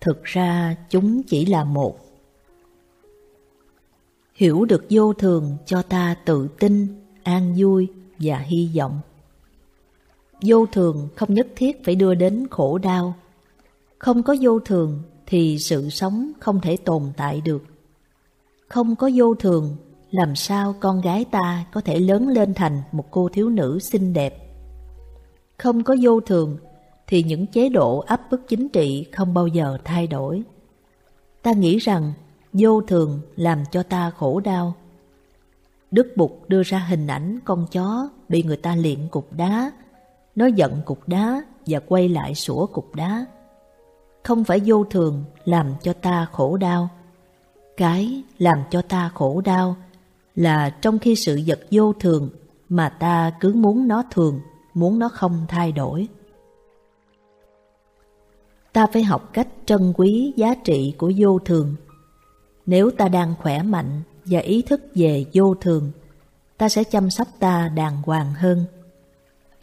Thực 0.00 0.24
ra 0.24 0.76
chúng 0.90 1.22
chỉ 1.22 1.46
là 1.46 1.64
một. 1.64 1.98
Hiểu 4.34 4.64
được 4.64 4.84
vô 4.90 5.12
thường 5.12 5.56
cho 5.66 5.82
ta 5.82 6.16
tự 6.24 6.48
tin, 6.58 6.86
an 7.22 7.54
vui 7.58 7.88
và 8.18 8.38
hy 8.38 8.70
vọng. 8.76 9.00
Vô 10.42 10.66
thường 10.66 11.08
không 11.16 11.34
nhất 11.34 11.46
thiết 11.56 11.84
phải 11.84 11.94
đưa 11.94 12.14
đến 12.14 12.46
khổ 12.50 12.78
đau. 12.78 13.14
Không 13.98 14.22
có 14.22 14.36
vô 14.40 14.60
thường 14.60 15.02
thì 15.26 15.58
sự 15.58 15.90
sống 15.90 16.32
không 16.40 16.60
thể 16.60 16.76
tồn 16.76 17.02
tại 17.16 17.40
được. 17.40 17.64
Không 18.68 18.96
có 18.96 19.10
vô 19.14 19.34
thường, 19.34 19.76
làm 20.10 20.36
sao 20.36 20.74
con 20.80 21.00
gái 21.00 21.24
ta 21.24 21.64
có 21.72 21.80
thể 21.80 21.98
lớn 22.00 22.28
lên 22.28 22.54
thành 22.54 22.82
một 22.92 23.04
cô 23.10 23.28
thiếu 23.28 23.48
nữ 23.48 23.78
xinh 23.78 24.12
đẹp? 24.12 24.44
Không 25.58 25.82
có 25.82 25.96
vô 26.02 26.20
thường 26.20 26.56
thì 27.06 27.22
những 27.22 27.46
chế 27.46 27.68
độ 27.68 27.98
áp 27.98 28.30
bức 28.30 28.48
chính 28.48 28.68
trị 28.68 29.06
không 29.12 29.34
bao 29.34 29.46
giờ 29.46 29.78
thay 29.84 30.06
đổi. 30.06 30.42
Ta 31.42 31.52
nghĩ 31.52 31.78
rằng 31.78 32.12
vô 32.52 32.80
thường 32.80 33.20
làm 33.36 33.58
cho 33.70 33.82
ta 33.82 34.10
khổ 34.10 34.40
đau. 34.40 34.74
Đức 35.94 36.12
Bụt 36.16 36.30
đưa 36.48 36.62
ra 36.62 36.78
hình 36.78 37.06
ảnh 37.06 37.38
con 37.44 37.66
chó 37.72 38.08
bị 38.28 38.42
người 38.42 38.56
ta 38.56 38.76
liệm 38.76 39.08
cục 39.08 39.32
đá 39.32 39.72
nó 40.36 40.46
giận 40.46 40.82
cục 40.84 41.08
đá 41.08 41.42
và 41.66 41.80
quay 41.80 42.08
lại 42.08 42.34
sủa 42.34 42.66
cục 42.66 42.94
đá. 42.94 43.26
Không 44.22 44.44
phải 44.44 44.60
vô 44.64 44.84
thường 44.84 45.24
làm 45.44 45.74
cho 45.82 45.92
ta 45.92 46.26
khổ 46.32 46.56
đau. 46.56 46.88
Cái 47.76 48.22
làm 48.38 48.58
cho 48.70 48.82
ta 48.82 49.10
khổ 49.14 49.40
đau 49.40 49.76
là 50.36 50.70
trong 50.70 50.98
khi 50.98 51.16
sự 51.16 51.40
vật 51.46 51.60
vô 51.70 51.92
thường 51.92 52.30
mà 52.68 52.88
ta 52.88 53.32
cứ 53.40 53.54
muốn 53.54 53.88
nó 53.88 54.02
thường, 54.10 54.40
muốn 54.74 54.98
nó 54.98 55.08
không 55.08 55.46
thay 55.48 55.72
đổi. 55.72 56.08
Ta 58.72 58.86
phải 58.86 59.02
học 59.02 59.30
cách 59.32 59.48
trân 59.66 59.92
quý 59.96 60.32
giá 60.36 60.54
trị 60.54 60.94
của 60.98 61.12
vô 61.18 61.38
thường. 61.38 61.74
Nếu 62.66 62.90
ta 62.90 63.08
đang 63.08 63.34
khỏe 63.38 63.62
mạnh 63.62 64.02
và 64.24 64.40
ý 64.40 64.62
thức 64.62 64.80
về 64.94 65.24
vô 65.34 65.54
thường, 65.54 65.90
ta 66.58 66.68
sẽ 66.68 66.84
chăm 66.84 67.10
sóc 67.10 67.28
ta 67.38 67.68
đàng 67.68 68.02
hoàng 68.02 68.34
hơn 68.34 68.64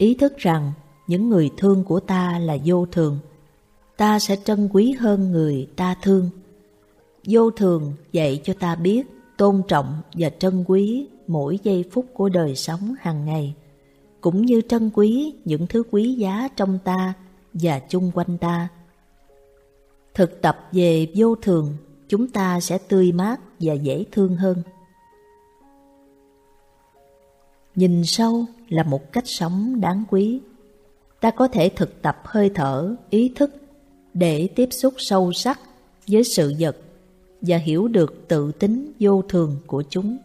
ý 0.02 0.14
thức 0.14 0.36
rằng 0.38 0.72
những 1.06 1.28
người 1.28 1.50
thương 1.56 1.84
của 1.84 2.00
ta 2.00 2.38
là 2.38 2.56
vô 2.64 2.86
thường, 2.86 3.18
ta 3.96 4.18
sẽ 4.18 4.36
trân 4.44 4.68
quý 4.72 4.92
hơn 4.92 5.32
người 5.32 5.68
ta 5.76 5.94
thương. 6.02 6.30
Vô 7.26 7.50
thường 7.50 7.92
dạy 8.12 8.40
cho 8.44 8.54
ta 8.60 8.74
biết 8.74 9.06
tôn 9.36 9.62
trọng 9.68 10.02
và 10.12 10.30
trân 10.30 10.64
quý 10.68 11.06
mỗi 11.26 11.58
giây 11.62 11.84
phút 11.92 12.06
của 12.14 12.28
đời 12.28 12.56
sống 12.56 12.94
hàng 13.00 13.24
ngày, 13.24 13.54
cũng 14.20 14.46
như 14.46 14.60
trân 14.68 14.90
quý 14.94 15.34
những 15.44 15.66
thứ 15.66 15.82
quý 15.90 16.14
giá 16.14 16.48
trong 16.56 16.78
ta 16.84 17.12
và 17.52 17.78
chung 17.78 18.10
quanh 18.14 18.38
ta. 18.38 18.68
Thực 20.14 20.42
tập 20.42 20.68
về 20.72 21.06
vô 21.14 21.34
thường, 21.34 21.76
chúng 22.08 22.28
ta 22.28 22.60
sẽ 22.60 22.78
tươi 22.78 23.12
mát 23.12 23.40
và 23.62 23.74
dễ 23.74 24.04
thương 24.12 24.36
hơn. 24.36 24.62
Nhìn 27.74 28.04
sâu 28.04 28.44
là 28.68 28.82
một 28.82 29.12
cách 29.12 29.24
sống 29.26 29.80
đáng 29.80 30.04
quý. 30.10 30.40
Ta 31.20 31.30
có 31.30 31.48
thể 31.48 31.68
thực 31.76 32.02
tập 32.02 32.20
hơi 32.24 32.50
thở, 32.54 32.94
ý 33.10 33.32
thức 33.36 33.50
để 34.14 34.48
tiếp 34.56 34.68
xúc 34.70 34.94
sâu 34.98 35.32
sắc 35.32 35.60
với 36.08 36.24
sự 36.24 36.54
vật 36.58 36.76
và 37.40 37.56
hiểu 37.56 37.88
được 37.88 38.28
tự 38.28 38.52
tính 38.52 38.92
vô 39.00 39.22
thường 39.22 39.56
của 39.66 39.82
chúng. 39.90 40.18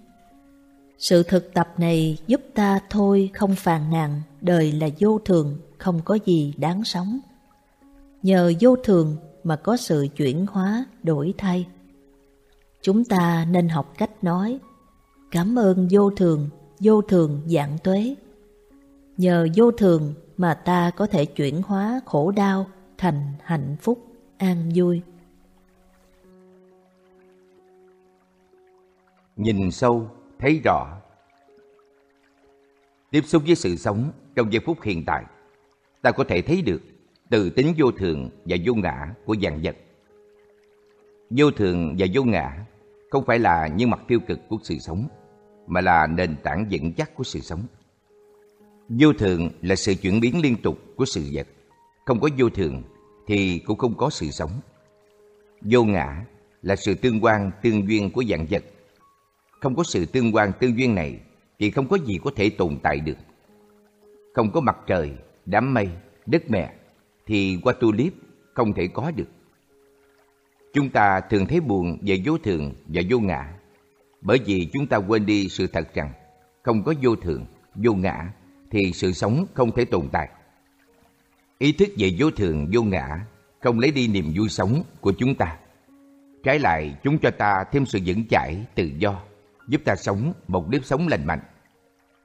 Sự 0.97 1.23
thực 1.23 1.53
tập 1.53 1.73
này 1.77 2.17
giúp 2.27 2.41
ta 2.53 2.79
thôi 2.89 3.29
không 3.33 3.55
phàn 3.55 3.91
nàn 3.91 4.21
đời 4.41 4.71
là 4.71 4.89
vô 4.99 5.19
thường, 5.25 5.57
không 5.77 6.01
có 6.05 6.17
gì 6.25 6.53
đáng 6.57 6.83
sống. 6.83 7.19
Nhờ 8.23 8.53
vô 8.59 8.75
thường 8.75 9.17
mà 9.43 9.55
có 9.55 9.77
sự 9.77 10.07
chuyển 10.15 10.45
hóa, 10.45 10.85
đổi 11.03 11.33
thay. 11.37 11.65
Chúng 12.81 13.05
ta 13.05 13.45
nên 13.49 13.69
học 13.69 13.93
cách 13.97 14.23
nói 14.23 14.59
Cảm 15.31 15.59
ơn 15.59 15.87
vô 15.91 16.09
thường 16.09 16.49
vô 16.79 17.01
thường 17.01 17.41
dạng 17.45 17.77
tuế. 17.83 18.15
Nhờ 19.17 19.47
vô 19.55 19.71
thường 19.71 20.13
mà 20.37 20.53
ta 20.53 20.91
có 20.95 21.07
thể 21.07 21.25
chuyển 21.25 21.61
hóa 21.61 22.01
khổ 22.05 22.31
đau 22.31 22.67
thành 22.97 23.33
hạnh 23.43 23.75
phúc, 23.81 24.07
an 24.37 24.71
vui. 24.75 25.01
Nhìn 29.35 29.71
sâu, 29.71 30.09
thấy 30.39 30.61
rõ. 30.63 31.01
Tiếp 33.11 33.21
xúc 33.25 33.43
với 33.45 33.55
sự 33.55 33.75
sống 33.75 34.11
trong 34.35 34.53
giây 34.53 34.61
phút 34.65 34.81
hiện 34.83 35.03
tại, 35.05 35.25
ta 36.01 36.11
có 36.11 36.23
thể 36.23 36.41
thấy 36.41 36.61
được 36.61 36.81
từ 37.29 37.49
tính 37.49 37.73
vô 37.77 37.91
thường 37.91 38.29
và 38.45 38.57
vô 38.65 38.73
ngã 38.73 39.13
của 39.25 39.35
dạng 39.41 39.59
vật. 39.63 39.75
Vô 41.29 41.51
thường 41.51 41.95
và 41.97 42.07
vô 42.13 42.23
ngã 42.23 42.65
không 43.09 43.25
phải 43.25 43.39
là 43.39 43.67
những 43.67 43.89
mặt 43.89 43.99
tiêu 44.07 44.19
cực 44.27 44.39
của 44.49 44.57
sự 44.63 44.77
sống, 44.79 45.07
mà 45.67 45.81
là 45.81 46.07
nền 46.07 46.35
tảng 46.43 46.67
vững 46.71 46.93
chắc 46.93 47.15
của 47.15 47.23
sự 47.23 47.39
sống. 47.39 47.63
Vô 48.89 49.13
thường 49.13 49.49
là 49.61 49.75
sự 49.75 49.93
chuyển 49.95 50.19
biến 50.19 50.41
liên 50.41 50.55
tục 50.61 50.77
của 50.95 51.05
sự 51.05 51.23
vật. 51.33 51.47
Không 52.05 52.19
có 52.19 52.29
vô 52.37 52.49
thường 52.49 52.83
thì 53.27 53.59
cũng 53.59 53.77
không 53.77 53.97
có 53.97 54.09
sự 54.09 54.31
sống. 54.31 54.51
Vô 55.61 55.83
ngã 55.83 56.25
là 56.61 56.75
sự 56.75 56.93
tương 56.93 57.23
quan 57.23 57.51
tương 57.61 57.87
duyên 57.87 58.11
của 58.11 58.23
dạng 58.29 58.45
vật. 58.49 58.63
Không 59.61 59.75
có 59.75 59.83
sự 59.83 60.05
tương 60.05 60.35
quan 60.35 60.51
tương 60.59 60.77
duyên 60.77 60.95
này 60.95 61.19
thì 61.59 61.71
không 61.71 61.87
có 61.87 61.97
gì 62.05 62.19
có 62.23 62.31
thể 62.35 62.49
tồn 62.49 62.77
tại 62.83 62.99
được. 62.99 63.17
Không 64.33 64.51
có 64.51 64.61
mặt 64.61 64.77
trời, 64.87 65.11
đám 65.45 65.73
mây, 65.73 65.89
đất 66.25 66.49
mẹ 66.49 66.73
thì 67.25 67.59
qua 67.63 67.73
tulip 67.73 68.13
không 68.53 68.73
thể 68.73 68.87
có 68.87 69.11
được. 69.11 69.27
Chúng 70.77 70.89
ta 70.89 71.21
thường 71.21 71.45
thấy 71.45 71.59
buồn 71.59 71.97
về 72.01 72.21
vô 72.25 72.37
thường 72.37 72.73
và 72.87 73.01
vô 73.09 73.19
ngã 73.19 73.53
Bởi 74.21 74.39
vì 74.45 74.69
chúng 74.73 74.87
ta 74.87 74.97
quên 74.97 75.25
đi 75.25 75.49
sự 75.49 75.67
thật 75.67 75.93
rằng 75.93 76.11
không 76.63 76.83
có 76.83 76.93
vô 77.01 77.15
thường, 77.15 77.45
vô 77.75 77.93
ngã 77.93 78.33
thì 78.71 78.91
sự 78.93 79.11
sống 79.11 79.45
không 79.53 79.71
thể 79.71 79.85
tồn 79.85 80.09
tại. 80.11 80.29
Ý 81.57 81.71
thức 81.71 81.89
về 81.97 82.11
vô 82.19 82.31
thường, 82.31 82.67
vô 82.73 82.81
ngã 82.83 83.25
không 83.59 83.79
lấy 83.79 83.91
đi 83.91 84.07
niềm 84.07 84.33
vui 84.35 84.49
sống 84.49 84.83
của 85.01 85.13
chúng 85.17 85.35
ta. 85.35 85.57
Trái 86.43 86.59
lại, 86.59 86.95
chúng 87.03 87.17
cho 87.19 87.31
ta 87.31 87.63
thêm 87.71 87.85
sự 87.85 87.99
vững 88.05 88.23
chãi, 88.29 88.65
tự 88.75 88.91
do, 88.97 89.21
giúp 89.67 89.81
ta 89.85 89.95
sống 89.95 90.33
một 90.47 90.69
nếp 90.69 90.85
sống 90.85 91.07
lành 91.07 91.25
mạnh. 91.25 91.41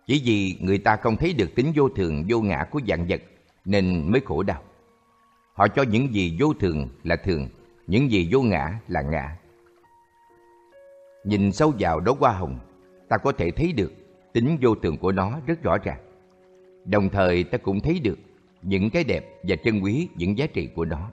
Chỉ 0.06 0.22
vì 0.24 0.56
người 0.60 0.78
ta 0.78 0.96
không 0.96 1.16
thấy 1.16 1.32
được 1.32 1.54
tính 1.54 1.72
vô 1.74 1.88
thường, 1.88 2.24
vô 2.28 2.40
ngã 2.40 2.64
của 2.70 2.80
dạng 2.88 3.06
vật 3.08 3.22
nên 3.64 4.10
mới 4.12 4.20
khổ 4.24 4.42
đau. 4.42 4.62
Họ 5.54 5.68
cho 5.68 5.82
những 5.82 6.14
gì 6.14 6.36
vô 6.40 6.54
thường 6.60 6.88
là 7.04 7.16
thường, 7.16 7.48
những 7.86 8.10
gì 8.10 8.28
vô 8.32 8.42
ngã 8.42 8.80
là 8.88 9.02
ngã. 9.02 9.36
Nhìn 11.24 11.52
sâu 11.52 11.72
vào 11.78 12.00
đóa 12.00 12.14
hoa 12.20 12.32
hồng, 12.32 12.58
ta 13.08 13.16
có 13.16 13.32
thể 13.32 13.50
thấy 13.50 13.72
được 13.72 13.92
tính 14.32 14.58
vô 14.60 14.74
thường 14.74 14.98
của 14.98 15.12
nó 15.12 15.40
rất 15.46 15.62
rõ 15.62 15.78
ràng. 15.84 16.00
Đồng 16.84 17.08
thời 17.08 17.44
ta 17.44 17.58
cũng 17.58 17.80
thấy 17.80 18.00
được 18.00 18.18
những 18.62 18.90
cái 18.90 19.04
đẹp 19.04 19.24
và 19.42 19.56
trân 19.64 19.80
quý 19.80 20.08
những 20.16 20.38
giá 20.38 20.46
trị 20.46 20.68
của 20.74 20.84
nó. 20.84 21.10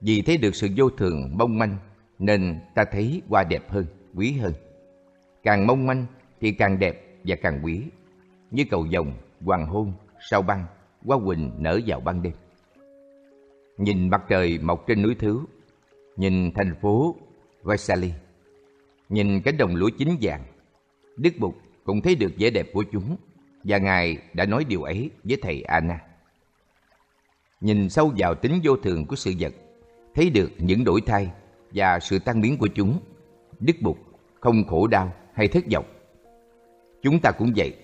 Vì 0.00 0.22
thấy 0.22 0.36
được 0.36 0.54
sự 0.54 0.68
vô 0.76 0.90
thường 0.90 1.30
mong 1.38 1.58
manh 1.58 1.76
nên 2.18 2.60
ta 2.74 2.84
thấy 2.84 3.22
hoa 3.28 3.44
đẹp 3.44 3.70
hơn, 3.70 3.86
quý 4.14 4.32
hơn. 4.32 4.52
Càng 5.42 5.66
mong 5.66 5.86
manh 5.86 6.06
thì 6.40 6.52
càng 6.52 6.78
đẹp 6.78 7.18
và 7.24 7.36
càng 7.36 7.60
quý, 7.64 7.82
như 8.50 8.64
cầu 8.70 8.86
vồng, 8.92 9.12
hoàng 9.44 9.66
hôn, 9.66 9.92
sao 10.30 10.42
băng, 10.42 10.64
hoa 11.04 11.18
quỳnh 11.26 11.50
nở 11.58 11.80
vào 11.86 12.00
ban 12.00 12.22
đêm. 12.22 12.32
Nhìn 13.78 14.08
mặt 14.08 14.22
trời 14.28 14.58
mọc 14.62 14.86
trên 14.86 15.02
núi 15.02 15.14
Thứ, 15.14 15.40
nhìn 16.16 16.50
thành 16.54 16.74
phố 16.80 17.16
Vaisali, 17.62 18.12
nhìn 19.08 19.40
cánh 19.40 19.56
đồng 19.56 19.76
lúa 19.76 19.90
chín 19.98 20.16
vàng, 20.20 20.42
Đức 21.16 21.30
Bụt 21.38 21.54
cũng 21.84 22.02
thấy 22.02 22.14
được 22.14 22.32
vẻ 22.38 22.50
đẹp 22.50 22.66
của 22.72 22.84
chúng 22.92 23.16
và 23.64 23.78
Ngài 23.78 24.18
đã 24.34 24.46
nói 24.46 24.64
điều 24.64 24.82
ấy 24.82 25.10
với 25.24 25.38
thầy 25.42 25.62
Anna. 25.62 26.00
Nhìn 27.60 27.90
sâu 27.90 28.12
vào 28.16 28.34
tính 28.34 28.60
vô 28.64 28.76
thường 28.76 29.06
của 29.06 29.16
sự 29.16 29.32
vật, 29.40 29.54
thấy 30.14 30.30
được 30.30 30.50
những 30.58 30.84
đổi 30.84 31.00
thay 31.06 31.30
và 31.70 32.00
sự 32.00 32.18
tan 32.18 32.40
biến 32.40 32.58
của 32.58 32.68
chúng, 32.74 32.98
Đức 33.60 33.76
Bụt 33.80 33.96
không 34.40 34.64
khổ 34.64 34.86
đau 34.86 35.12
hay 35.32 35.48
thất 35.48 35.64
vọng. 35.72 35.84
Chúng 37.02 37.20
ta 37.20 37.30
cũng 37.30 37.52
vậy, 37.56 37.76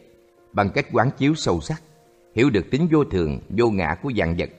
bằng 0.52 0.70
cách 0.74 0.86
quán 0.92 1.10
chiếu 1.18 1.34
sâu 1.34 1.60
sắc, 1.60 1.82
hiểu 2.34 2.50
được 2.50 2.70
tính 2.70 2.88
vô 2.90 3.04
thường, 3.04 3.40
vô 3.48 3.70
ngã 3.70 3.96
của 4.02 4.12
dạng 4.16 4.36
vật, 4.38 4.50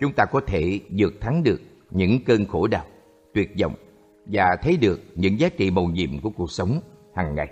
chúng 0.00 0.12
ta 0.12 0.24
có 0.24 0.40
thể 0.46 0.80
vượt 0.98 1.20
thắng 1.20 1.42
được 1.42 1.60
những 1.90 2.24
cơn 2.24 2.46
khổ 2.46 2.66
đau, 2.66 2.84
tuyệt 3.34 3.50
vọng 3.60 3.74
và 4.26 4.56
thấy 4.62 4.76
được 4.76 5.00
những 5.14 5.40
giá 5.40 5.48
trị 5.48 5.70
màu 5.70 5.84
nhiệm 5.84 6.20
của 6.20 6.30
cuộc 6.30 6.50
sống 6.50 6.80
hàng 7.14 7.34
ngày. 7.34 7.48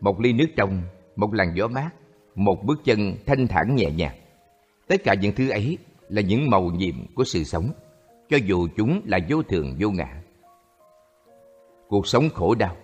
Một 0.00 0.20
ly 0.20 0.32
nước 0.32 0.46
trong, 0.56 0.82
một 1.16 1.34
làn 1.34 1.52
gió 1.56 1.68
mát, 1.68 1.90
một 2.34 2.64
bước 2.64 2.80
chân 2.84 3.14
thanh 3.26 3.46
thản 3.46 3.74
nhẹ 3.76 3.90
nhàng. 3.90 4.16
Tất 4.88 5.04
cả 5.04 5.14
những 5.14 5.34
thứ 5.34 5.48
ấy 5.50 5.78
là 6.08 6.22
những 6.22 6.50
màu 6.50 6.62
nhiệm 6.62 6.94
của 7.14 7.24
sự 7.24 7.44
sống, 7.44 7.70
cho 8.28 8.36
dù 8.36 8.68
chúng 8.76 9.00
là 9.04 9.18
vô 9.28 9.42
thường 9.42 9.76
vô 9.78 9.90
ngã. 9.90 10.22
Cuộc 11.88 12.06
sống 12.06 12.28
khổ 12.34 12.54
đau, 12.54 12.76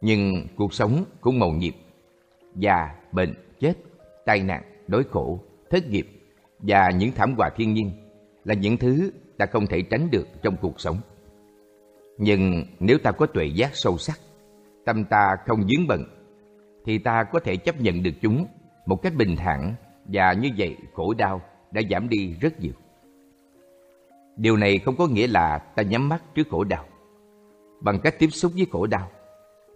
nhưng 0.00 0.46
cuộc 0.56 0.74
sống 0.74 1.04
cũng 1.20 1.38
màu 1.38 1.50
nhiệm. 1.50 1.74
Già, 2.56 2.94
bệnh, 3.12 3.34
chết, 3.60 3.74
tai 4.24 4.42
nạn, 4.42 4.62
đói 4.86 5.02
khổ, 5.10 5.40
thất 5.70 5.90
nghiệp 5.90 6.06
và 6.62 6.90
những 6.90 7.12
thảm 7.12 7.34
họa 7.36 7.50
thiên 7.56 7.74
nhiên 7.74 7.90
là 8.44 8.54
những 8.54 8.76
thứ 8.76 9.10
ta 9.38 9.46
không 9.46 9.66
thể 9.66 9.82
tránh 9.82 10.10
được 10.10 10.26
trong 10.42 10.56
cuộc 10.60 10.80
sống. 10.80 10.96
Nhưng 12.18 12.64
nếu 12.80 12.98
ta 12.98 13.12
có 13.12 13.26
tuệ 13.26 13.46
giác 13.46 13.70
sâu 13.74 13.98
sắc, 13.98 14.20
tâm 14.84 15.04
ta 15.04 15.36
không 15.46 15.68
dướng 15.68 15.86
bận, 15.86 16.04
thì 16.84 16.98
ta 16.98 17.24
có 17.24 17.40
thể 17.40 17.56
chấp 17.56 17.80
nhận 17.80 18.02
được 18.02 18.14
chúng 18.22 18.46
một 18.86 19.02
cách 19.02 19.12
bình 19.16 19.36
thản 19.36 19.74
và 20.04 20.32
như 20.32 20.48
vậy 20.58 20.76
khổ 20.94 21.14
đau 21.14 21.40
đã 21.70 21.82
giảm 21.90 22.08
đi 22.08 22.34
rất 22.40 22.60
nhiều. 22.60 22.72
Điều 24.36 24.56
này 24.56 24.78
không 24.78 24.96
có 24.96 25.06
nghĩa 25.06 25.26
là 25.26 25.58
ta 25.58 25.82
nhắm 25.82 26.08
mắt 26.08 26.22
trước 26.34 26.48
khổ 26.50 26.64
đau. 26.64 26.84
Bằng 27.80 28.00
cách 28.00 28.18
tiếp 28.18 28.28
xúc 28.30 28.52
với 28.56 28.66
khổ 28.70 28.86
đau, 28.86 29.10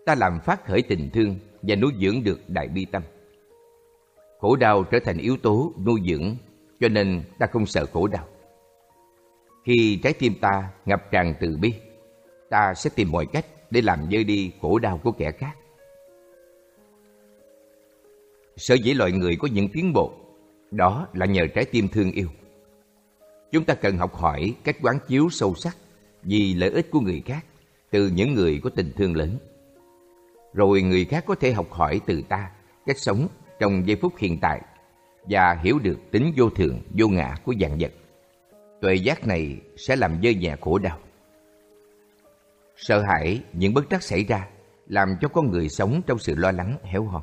ta 0.06 0.14
làm 0.14 0.40
phát 0.40 0.66
khởi 0.66 0.82
tình 0.82 1.11
thương 1.11 1.38
và 1.62 1.74
nuôi 1.74 1.92
dưỡng 2.00 2.24
được 2.24 2.40
đại 2.48 2.68
bi 2.68 2.84
tâm. 2.84 3.02
Khổ 4.40 4.56
đau 4.56 4.84
trở 4.84 4.98
thành 5.04 5.18
yếu 5.18 5.37
tố 5.37 5.72
nuôi 5.87 6.00
dưỡng, 6.08 6.37
cho 6.80 6.88
nên 6.88 7.22
ta 7.38 7.46
không 7.46 7.66
sợ 7.66 7.86
khổ 7.86 8.06
đau. 8.06 8.28
Khi 9.64 10.00
trái 10.02 10.12
tim 10.12 10.34
ta 10.40 10.70
ngập 10.86 11.10
tràn 11.10 11.34
từ 11.40 11.56
bi, 11.56 11.74
ta 12.50 12.74
sẽ 12.74 12.90
tìm 12.94 13.10
mọi 13.12 13.26
cách 13.26 13.46
để 13.70 13.82
làm 13.82 14.10
dơi 14.12 14.24
đi 14.24 14.52
khổ 14.60 14.78
đau 14.78 15.00
của 15.04 15.12
kẻ 15.12 15.32
khác. 15.32 15.56
Sở 18.56 18.74
dĩ 18.74 18.94
loài 18.94 19.12
người 19.12 19.36
có 19.36 19.48
những 19.52 19.68
tiến 19.72 19.92
bộ, 19.92 20.12
đó 20.70 21.08
là 21.12 21.26
nhờ 21.26 21.46
trái 21.54 21.64
tim 21.64 21.88
thương 21.88 22.12
yêu. 22.12 22.28
Chúng 23.52 23.64
ta 23.64 23.74
cần 23.74 23.98
học 23.98 24.14
hỏi 24.14 24.54
cách 24.64 24.76
quán 24.82 24.98
chiếu 25.08 25.28
sâu 25.30 25.54
sắc 25.54 25.76
vì 26.22 26.54
lợi 26.54 26.70
ích 26.70 26.90
của 26.90 27.00
người 27.00 27.22
khác 27.26 27.44
từ 27.90 28.08
những 28.08 28.34
người 28.34 28.60
có 28.64 28.70
tình 28.70 28.92
thương 28.96 29.16
lớn. 29.16 29.38
Rồi 30.54 30.82
người 30.82 31.04
khác 31.04 31.24
có 31.26 31.34
thể 31.34 31.52
học 31.52 31.70
hỏi 31.70 32.00
từ 32.06 32.22
ta 32.28 32.50
cách 32.86 32.98
sống 32.98 33.28
trong 33.58 33.86
giây 33.86 33.96
phút 33.96 34.12
hiện 34.18 34.38
tại 34.40 34.60
và 35.26 35.58
hiểu 35.62 35.78
được 35.78 35.98
tính 36.10 36.32
vô 36.36 36.50
thường, 36.50 36.80
vô 36.98 37.08
ngã 37.08 37.34
của 37.44 37.54
dạng 37.60 37.76
vật. 37.80 37.92
Tuệ 38.80 38.94
giác 38.94 39.26
này 39.26 39.60
sẽ 39.76 39.96
làm 39.96 40.18
dơi 40.22 40.34
nhà 40.34 40.56
khổ 40.60 40.78
đau. 40.78 40.98
Sợ 42.76 43.02
hãi 43.02 43.42
những 43.52 43.74
bất 43.74 43.90
trắc 43.90 44.02
xảy 44.02 44.24
ra 44.24 44.48
làm 44.86 45.16
cho 45.20 45.28
con 45.28 45.50
người 45.50 45.68
sống 45.68 46.00
trong 46.06 46.18
sự 46.18 46.34
lo 46.34 46.52
lắng 46.52 46.78
héo 46.82 47.04
hon. 47.04 47.22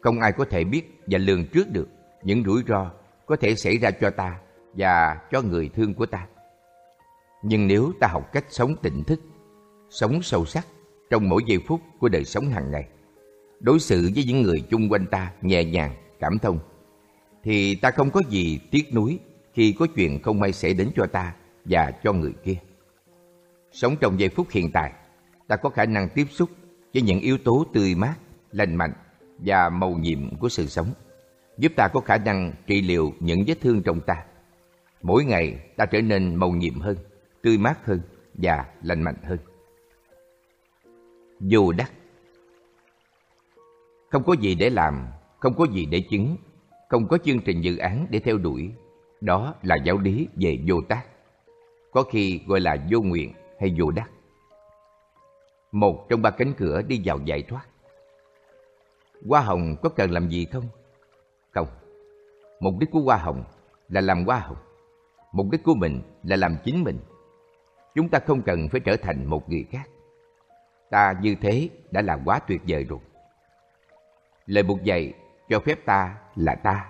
Không 0.00 0.20
ai 0.20 0.32
có 0.32 0.44
thể 0.50 0.64
biết 0.64 1.00
và 1.06 1.18
lường 1.18 1.46
trước 1.46 1.70
được 1.70 1.88
những 2.22 2.44
rủi 2.44 2.62
ro 2.68 2.90
có 3.26 3.36
thể 3.36 3.54
xảy 3.54 3.78
ra 3.78 3.90
cho 3.90 4.10
ta 4.10 4.38
và 4.72 5.20
cho 5.30 5.42
người 5.42 5.70
thương 5.74 5.94
của 5.94 6.06
ta. 6.06 6.26
Nhưng 7.42 7.66
nếu 7.66 7.92
ta 8.00 8.08
học 8.08 8.32
cách 8.32 8.44
sống 8.48 8.76
tỉnh 8.82 9.04
thức, 9.04 9.20
sống 9.90 10.22
sâu 10.22 10.44
sắc 10.44 10.66
trong 11.10 11.28
mỗi 11.28 11.42
giây 11.46 11.58
phút 11.66 11.80
của 12.00 12.08
đời 12.08 12.24
sống 12.24 12.48
hàng 12.48 12.70
ngày, 12.70 12.88
đối 13.60 13.80
xử 13.80 14.10
với 14.14 14.24
những 14.24 14.42
người 14.42 14.64
chung 14.70 14.88
quanh 14.88 15.06
ta 15.06 15.32
nhẹ 15.42 15.64
nhàng, 15.64 15.94
cảm 16.20 16.38
thông, 16.38 16.58
thì 17.46 17.74
ta 17.74 17.90
không 17.90 18.10
có 18.10 18.22
gì 18.28 18.60
tiếc 18.70 18.94
nuối 18.94 19.18
khi 19.52 19.74
có 19.78 19.86
chuyện 19.94 20.22
không 20.22 20.40
may 20.40 20.52
xảy 20.52 20.74
đến 20.74 20.90
cho 20.96 21.06
ta 21.06 21.34
và 21.64 21.90
cho 22.02 22.12
người 22.12 22.32
kia. 22.44 22.56
Sống 23.72 23.96
trong 24.00 24.20
giây 24.20 24.28
phút 24.28 24.46
hiện 24.50 24.70
tại, 24.72 24.92
ta 25.48 25.56
có 25.56 25.70
khả 25.70 25.84
năng 25.84 26.08
tiếp 26.08 26.26
xúc 26.30 26.50
với 26.94 27.02
những 27.02 27.20
yếu 27.20 27.38
tố 27.38 27.66
tươi 27.72 27.94
mát, 27.94 28.14
lành 28.52 28.76
mạnh 28.76 28.92
và 29.38 29.68
màu 29.68 29.90
nhiệm 29.90 30.36
của 30.36 30.48
sự 30.48 30.66
sống, 30.66 30.92
giúp 31.58 31.72
ta 31.76 31.88
có 31.88 32.00
khả 32.00 32.18
năng 32.18 32.52
trị 32.66 32.82
liệu 32.82 33.12
những 33.20 33.44
vết 33.46 33.60
thương 33.60 33.82
trong 33.82 34.00
ta. 34.00 34.24
Mỗi 35.02 35.24
ngày 35.24 35.58
ta 35.76 35.86
trở 35.86 36.00
nên 36.00 36.34
màu 36.34 36.50
nhiệm 36.50 36.80
hơn, 36.80 36.96
tươi 37.42 37.58
mát 37.58 37.86
hơn 37.86 38.00
và 38.34 38.64
lành 38.82 39.02
mạnh 39.02 39.22
hơn. 39.22 39.38
Dù 41.40 41.72
đắc 41.72 41.92
Không 44.10 44.24
có 44.24 44.32
gì 44.32 44.54
để 44.54 44.70
làm, 44.70 45.06
không 45.38 45.54
có 45.54 45.66
gì 45.72 45.86
để 45.86 46.00
chứng, 46.10 46.36
không 46.88 47.08
có 47.08 47.18
chương 47.18 47.40
trình 47.40 47.60
dự 47.60 47.76
án 47.76 48.06
để 48.10 48.18
theo 48.18 48.38
đuổi. 48.38 48.72
Đó 49.20 49.54
là 49.62 49.76
giáo 49.84 49.98
lý 49.98 50.28
về 50.34 50.58
vô 50.66 50.80
tác. 50.88 51.04
Có 51.92 52.02
khi 52.02 52.40
gọi 52.46 52.60
là 52.60 52.76
vô 52.90 53.00
nguyện 53.00 53.32
hay 53.60 53.74
vô 53.78 53.90
đắc. 53.90 54.10
Một 55.72 56.06
trong 56.08 56.22
ba 56.22 56.30
cánh 56.30 56.52
cửa 56.56 56.82
đi 56.82 57.02
vào 57.04 57.18
giải 57.24 57.42
thoát. 57.42 57.66
Hoa 59.28 59.40
hồng 59.40 59.76
có 59.82 59.88
cần 59.88 60.10
làm 60.10 60.28
gì 60.28 60.44
không? 60.44 60.68
Không. 61.50 61.68
Mục 62.60 62.74
đích 62.80 62.90
của 62.90 63.00
hoa 63.00 63.16
hồng 63.16 63.44
là 63.88 64.00
làm 64.00 64.24
hoa 64.24 64.38
hồng. 64.38 64.56
Mục 65.32 65.46
đích 65.52 65.62
của 65.64 65.74
mình 65.74 66.00
là 66.22 66.36
làm 66.36 66.56
chính 66.64 66.84
mình. 66.84 66.98
Chúng 67.94 68.08
ta 68.08 68.18
không 68.18 68.42
cần 68.42 68.68
phải 68.68 68.80
trở 68.80 68.96
thành 68.96 69.24
một 69.24 69.48
người 69.48 69.66
khác. 69.70 69.88
Ta 70.90 71.14
như 71.22 71.34
thế 71.40 71.68
đã 71.90 72.02
là 72.02 72.18
quá 72.24 72.38
tuyệt 72.38 72.60
vời 72.68 72.84
rồi. 72.84 72.98
Lời 74.46 74.62
buộc 74.62 74.82
dạy 74.82 75.12
cho 75.48 75.60
phép 75.60 75.84
ta 75.84 76.18
là 76.36 76.54
ta, 76.54 76.88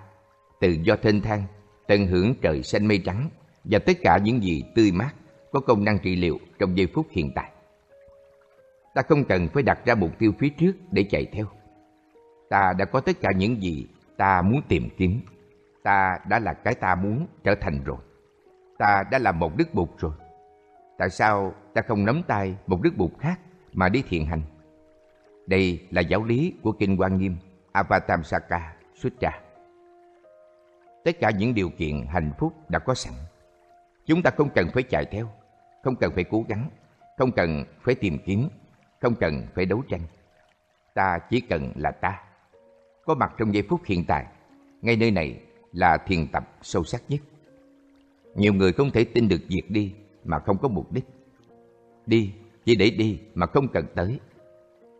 tự 0.59 0.69
do 0.83 0.95
thênh 0.95 1.21
thang, 1.21 1.43
tận 1.87 2.07
hưởng 2.07 2.33
trời 2.41 2.63
xanh 2.63 2.87
mây 2.87 3.01
trắng 3.05 3.29
và 3.63 3.79
tất 3.79 3.93
cả 4.01 4.17
những 4.17 4.43
gì 4.43 4.63
tươi 4.75 4.91
mát 4.91 5.11
có 5.51 5.59
công 5.59 5.83
năng 5.83 5.99
trị 5.99 6.15
liệu 6.15 6.39
trong 6.59 6.77
giây 6.77 6.87
phút 6.93 7.07
hiện 7.11 7.31
tại. 7.35 7.51
Ta 8.93 9.01
không 9.01 9.23
cần 9.25 9.47
phải 9.53 9.63
đặt 9.63 9.79
ra 9.85 9.95
mục 9.95 10.11
tiêu 10.19 10.31
phía 10.39 10.49
trước 10.49 10.73
để 10.91 11.03
chạy 11.03 11.25
theo. 11.25 11.45
Ta 12.49 12.73
đã 12.73 12.85
có 12.85 12.99
tất 12.99 13.21
cả 13.21 13.31
những 13.31 13.61
gì 13.61 13.87
ta 14.17 14.41
muốn 14.41 14.61
tìm 14.67 14.89
kiếm. 14.97 15.19
Ta 15.83 16.19
đã 16.29 16.39
là 16.39 16.53
cái 16.53 16.75
ta 16.75 16.95
muốn 16.95 17.27
trở 17.43 17.55
thành 17.61 17.83
rồi. 17.83 17.97
Ta 18.77 19.03
đã 19.11 19.19
là 19.19 19.31
một 19.31 19.57
đức 19.57 19.73
bụt 19.73 19.89
rồi. 19.99 20.11
Tại 20.97 21.09
sao 21.09 21.53
ta 21.73 21.81
không 21.81 22.05
nắm 22.05 22.21
tay 22.27 22.55
một 22.67 22.81
đức 22.81 22.97
bụt 22.97 23.11
khác 23.19 23.39
mà 23.73 23.89
đi 23.89 24.03
thiền 24.09 24.25
hành? 24.25 24.41
Đây 25.47 25.87
là 25.91 26.01
giáo 26.01 26.23
lý 26.23 26.53
của 26.63 26.71
Kinh 26.71 26.99
Quan 26.99 27.17
Nghiêm 27.17 27.35
Avatamsaka 27.77 28.73
Sutra. 28.95 29.31
Tất 31.03 31.11
cả 31.19 31.31
những 31.31 31.53
điều 31.53 31.69
kiện 31.69 32.05
hạnh 32.07 32.31
phúc 32.39 32.53
đã 32.69 32.79
có 32.79 32.93
sẵn. 32.93 33.13
Chúng 34.05 34.21
ta 34.21 34.31
không 34.37 34.49
cần 34.55 34.67
phải 34.73 34.83
chạy 34.83 35.05
theo, 35.05 35.29
không 35.83 35.95
cần 35.95 36.11
phải 36.15 36.23
cố 36.23 36.45
gắng, 36.47 36.69
không 37.17 37.31
cần 37.31 37.63
phải 37.81 37.95
tìm 37.95 38.17
kiếm, 38.25 38.49
không 39.01 39.15
cần 39.15 39.47
phải 39.55 39.65
đấu 39.65 39.83
tranh. 39.89 40.01
Ta 40.93 41.19
chỉ 41.29 41.41
cần 41.41 41.71
là 41.75 41.91
ta. 41.91 42.21
Có 43.05 43.15
mặt 43.15 43.33
trong 43.37 43.53
giây 43.53 43.63
phút 43.69 43.81
hiện 43.85 44.05
tại, 44.07 44.25
ngay 44.81 44.95
nơi 44.95 45.11
này 45.11 45.41
là 45.71 45.97
thiền 45.97 46.27
tập 46.27 46.49
sâu 46.61 46.83
sắc 46.83 47.01
nhất. 47.07 47.21
Nhiều 48.35 48.53
người 48.53 48.73
không 48.73 48.91
thể 48.91 49.03
tin 49.03 49.27
được 49.27 49.41
việc 49.47 49.63
đi 49.69 49.93
mà 50.23 50.39
không 50.39 50.57
có 50.57 50.67
mục 50.67 50.91
đích. 50.91 51.05
Đi 52.05 52.33
chỉ 52.65 52.75
để 52.75 52.89
đi 52.89 53.19
mà 53.33 53.45
không 53.45 53.67
cần 53.67 53.85
tới. 53.95 54.19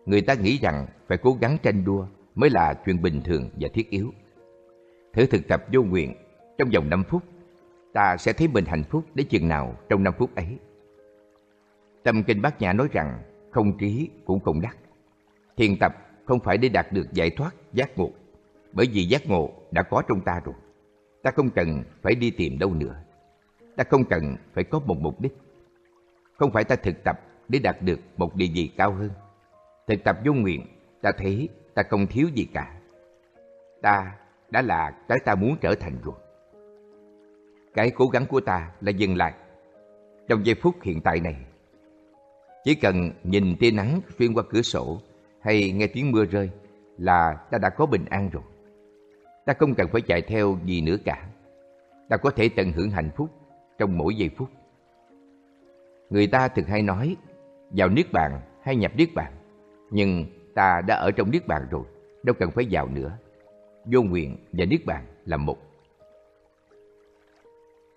Người 0.06 0.22
ta 0.22 0.34
nghĩ 0.34 0.58
rằng 0.58 0.88
phải 1.08 1.18
cố 1.18 1.38
gắng 1.42 1.58
tranh 1.64 1.86
đua 1.86 2.08
mới 2.38 2.50
là 2.50 2.74
chuyện 2.74 3.02
bình 3.02 3.22
thường 3.22 3.50
và 3.60 3.70
thiết 3.74 3.90
yếu. 3.90 4.14
Thử 5.14 5.26
thực 5.26 5.48
tập 5.48 5.66
vô 5.74 5.84
nguyện 5.84 6.16
trong 6.58 6.70
vòng 6.74 6.90
5 6.90 7.04
phút, 7.04 7.24
ta 7.94 8.18
sẽ 8.18 8.34
thấy 8.34 8.48
mình 8.48 8.66
hạnh 8.66 8.84
phúc 8.84 9.04
đến 9.14 9.28
chừng 9.30 9.48
nào 9.48 9.76
trong 9.90 10.04
5 10.04 10.14
phút 10.18 10.36
ấy. 10.36 10.58
Tâm 12.04 12.24
Kinh 12.24 12.42
Bát 12.42 12.62
Nhã 12.62 12.74
nói 12.74 12.88
rằng 12.92 13.20
không 13.52 13.78
trí 13.78 14.10
cũng 14.26 14.40
không 14.40 14.62
đắc. 14.62 14.78
Thiền 15.58 15.78
tập 15.80 15.96
không 16.26 16.40
phải 16.40 16.58
để 16.58 16.70
đạt 16.70 16.92
được 16.92 17.14
giải 17.14 17.30
thoát, 17.30 17.56
giác 17.74 17.98
ngộ, 17.98 18.12
bởi 18.74 18.88
vì 18.94 19.04
giác 19.04 19.28
ngộ 19.28 19.52
đã 19.72 19.84
có 19.84 20.02
trong 20.08 20.22
ta 20.22 20.42
rồi. 20.46 20.56
Ta 21.24 21.32
không 21.32 21.50
cần 21.50 21.84
phải 22.02 22.16
đi 22.16 22.32
tìm 22.32 22.60
đâu 22.60 22.74
nữa. 22.74 22.96
Ta 23.76 23.84
không 23.84 24.06
cần 24.06 24.36
phải 24.54 24.64
có 24.64 24.80
một 24.80 24.98
mục 25.00 25.22
đích. 25.22 25.38
Không 26.38 26.52
phải 26.52 26.64
ta 26.64 26.76
thực 26.76 27.04
tập 27.04 27.20
để 27.50 27.60
đạt 27.60 27.82
được 27.82 28.00
một 28.18 28.36
địa 28.36 28.50
vị 28.54 28.72
cao 28.78 28.92
hơn. 28.92 29.10
Thực 29.88 30.04
tập 30.04 30.18
vô 30.26 30.34
nguyện, 30.34 30.66
ta 31.02 31.12
thấy 31.18 31.50
ta 31.78 31.84
không 31.84 32.08
thiếu 32.08 32.28
gì 32.34 32.48
cả. 32.54 32.74
Ta 33.82 34.16
đã 34.50 34.62
là 34.62 34.92
cái 35.08 35.18
ta 35.26 35.36
muốn 35.36 35.58
trở 35.62 35.76
thành 35.76 35.94
rồi. 36.04 36.16
Cái 37.74 37.92
cố 37.92 38.08
gắng 38.08 38.26
của 38.26 38.40
ta 38.40 38.72
là 38.82 38.92
dừng 38.92 39.18
lại. 39.18 39.34
Trong 40.28 40.46
giây 40.46 40.56
phút 40.56 40.76
hiện 40.82 41.02
tại 41.02 41.20
này, 41.20 41.36
chỉ 42.64 42.76
cần 42.76 43.12
nhìn 43.24 43.56
tia 43.60 43.72
nắng 43.72 44.02
xuyên 44.20 44.34
qua 44.34 44.44
cửa 44.50 44.62
sổ 44.62 45.02
hay 45.42 45.72
nghe 45.72 45.88
tiếng 45.88 46.12
mưa 46.12 46.26
rơi 46.26 46.50
là 46.98 47.34
ta 47.52 47.58
đã 47.58 47.70
có 47.70 47.86
bình 47.86 48.06
an 48.10 48.30
rồi. 48.30 48.44
Ta 49.46 49.54
không 49.54 49.76
cần 49.76 49.88
phải 49.92 50.02
chạy 50.02 50.22
theo 50.22 50.58
gì 50.66 50.82
nữa 50.82 50.98
cả. 51.06 51.28
Ta 52.10 52.18
có 52.18 52.30
thể 52.30 52.50
tận 52.50 52.72
hưởng 52.72 52.90
hạnh 52.90 53.10
phúc 53.16 53.30
trong 53.78 53.98
mỗi 53.98 54.16
giây 54.16 54.30
phút. 54.38 54.50
Người 56.10 56.28
ta 56.28 56.48
thường 56.48 56.66
hay 56.66 56.82
nói 56.82 57.16
vào 57.70 57.90
Niết 57.90 58.12
Bàn 58.12 58.42
hay 58.64 58.76
nhập 58.76 58.92
Niết 58.96 59.10
Bàn. 59.16 59.34
Nhưng 59.92 60.26
ta 60.58 60.82
đã 60.88 60.96
ở 60.96 61.12
trong 61.12 61.32
Niết 61.32 61.48
Bàn 61.48 61.68
rồi, 61.72 61.84
đâu 62.24 62.36
cần 62.40 62.52
phải 62.52 62.68
vào 62.72 62.88
nữa. 62.88 63.18
Vô 63.86 64.02
nguyện 64.02 64.38
và 64.54 64.66
Niết 64.66 64.86
Bàn 64.86 65.06
là 65.26 65.38
một. 65.38 65.58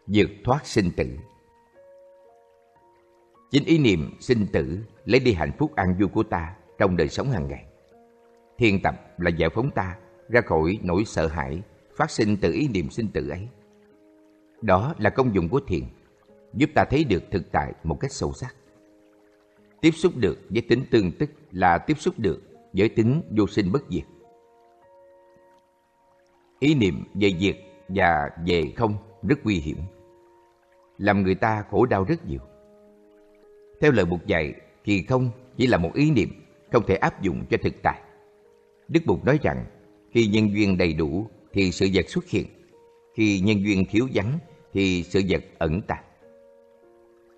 Vượt 0.06 0.30
thoát 0.44 0.66
sinh 0.66 0.90
tử 0.96 1.06
Chính 3.50 3.64
ý 3.64 3.78
niệm 3.78 4.10
sinh 4.20 4.46
tử 4.52 4.78
lấy 5.04 5.20
đi 5.20 5.32
hạnh 5.32 5.52
phúc 5.58 5.74
an 5.76 5.94
vui 5.98 6.08
của 6.08 6.22
ta 6.22 6.56
trong 6.78 6.96
đời 6.96 7.08
sống 7.08 7.30
hàng 7.30 7.48
ngày. 7.48 7.64
Thiền 8.58 8.82
tập 8.82 8.94
là 9.18 9.30
giải 9.30 9.50
phóng 9.50 9.70
ta 9.70 9.96
ra 10.28 10.40
khỏi 10.40 10.78
nỗi 10.82 11.04
sợ 11.06 11.26
hãi 11.26 11.62
phát 11.96 12.10
sinh 12.10 12.36
từ 12.40 12.52
ý 12.52 12.68
niệm 12.68 12.90
sinh 12.90 13.08
tử 13.08 13.28
ấy. 13.28 13.48
Đó 14.62 14.94
là 14.98 15.10
công 15.10 15.34
dụng 15.34 15.48
của 15.48 15.60
thiền, 15.68 15.84
giúp 16.54 16.70
ta 16.74 16.84
thấy 16.90 17.04
được 17.04 17.22
thực 17.30 17.52
tại 17.52 17.72
một 17.84 18.00
cách 18.00 18.12
sâu 18.12 18.32
sắc. 18.32 18.54
Tiếp 19.80 19.90
xúc 19.90 20.12
được 20.16 20.38
với 20.48 20.62
tính 20.62 20.84
tương 20.90 21.12
tức 21.12 21.30
là 21.52 21.78
tiếp 21.78 21.98
xúc 21.98 22.14
được 22.18 22.49
giới 22.72 22.88
tính 22.88 23.22
vô 23.36 23.46
sinh 23.46 23.72
bất 23.72 23.82
diệt. 23.90 24.04
Ý 26.58 26.74
niệm 26.74 27.04
về 27.14 27.32
diệt 27.40 27.56
và 27.88 28.28
về 28.46 28.72
không 28.76 28.94
rất 29.22 29.38
nguy 29.44 29.54
hiểm, 29.54 29.76
làm 30.98 31.22
người 31.22 31.34
ta 31.34 31.64
khổ 31.70 31.86
đau 31.86 32.04
rất 32.04 32.26
nhiều. 32.26 32.40
Theo 33.80 33.92
lời 33.92 34.04
Bụt 34.04 34.26
dạy 34.26 34.54
thì 34.84 35.02
không 35.02 35.30
chỉ 35.56 35.66
là 35.66 35.78
một 35.78 35.90
ý 35.94 36.10
niệm 36.10 36.28
không 36.72 36.86
thể 36.86 36.96
áp 36.96 37.22
dụng 37.22 37.44
cho 37.50 37.56
thực 37.62 37.74
tại. 37.82 38.00
Đức 38.88 39.00
Bụt 39.06 39.24
nói 39.24 39.38
rằng 39.42 39.64
khi 40.10 40.26
nhân 40.26 40.54
duyên 40.54 40.78
đầy 40.78 40.92
đủ 40.92 41.26
thì 41.52 41.72
sự 41.72 41.88
vật 41.94 42.08
xuất 42.08 42.28
hiện, 42.28 42.46
khi 43.14 43.40
nhân 43.40 43.64
duyên 43.64 43.84
thiếu 43.90 44.08
vắng 44.14 44.38
thì 44.72 45.02
sự 45.02 45.22
vật 45.28 45.44
ẩn 45.58 45.80
tàng. 45.82 46.04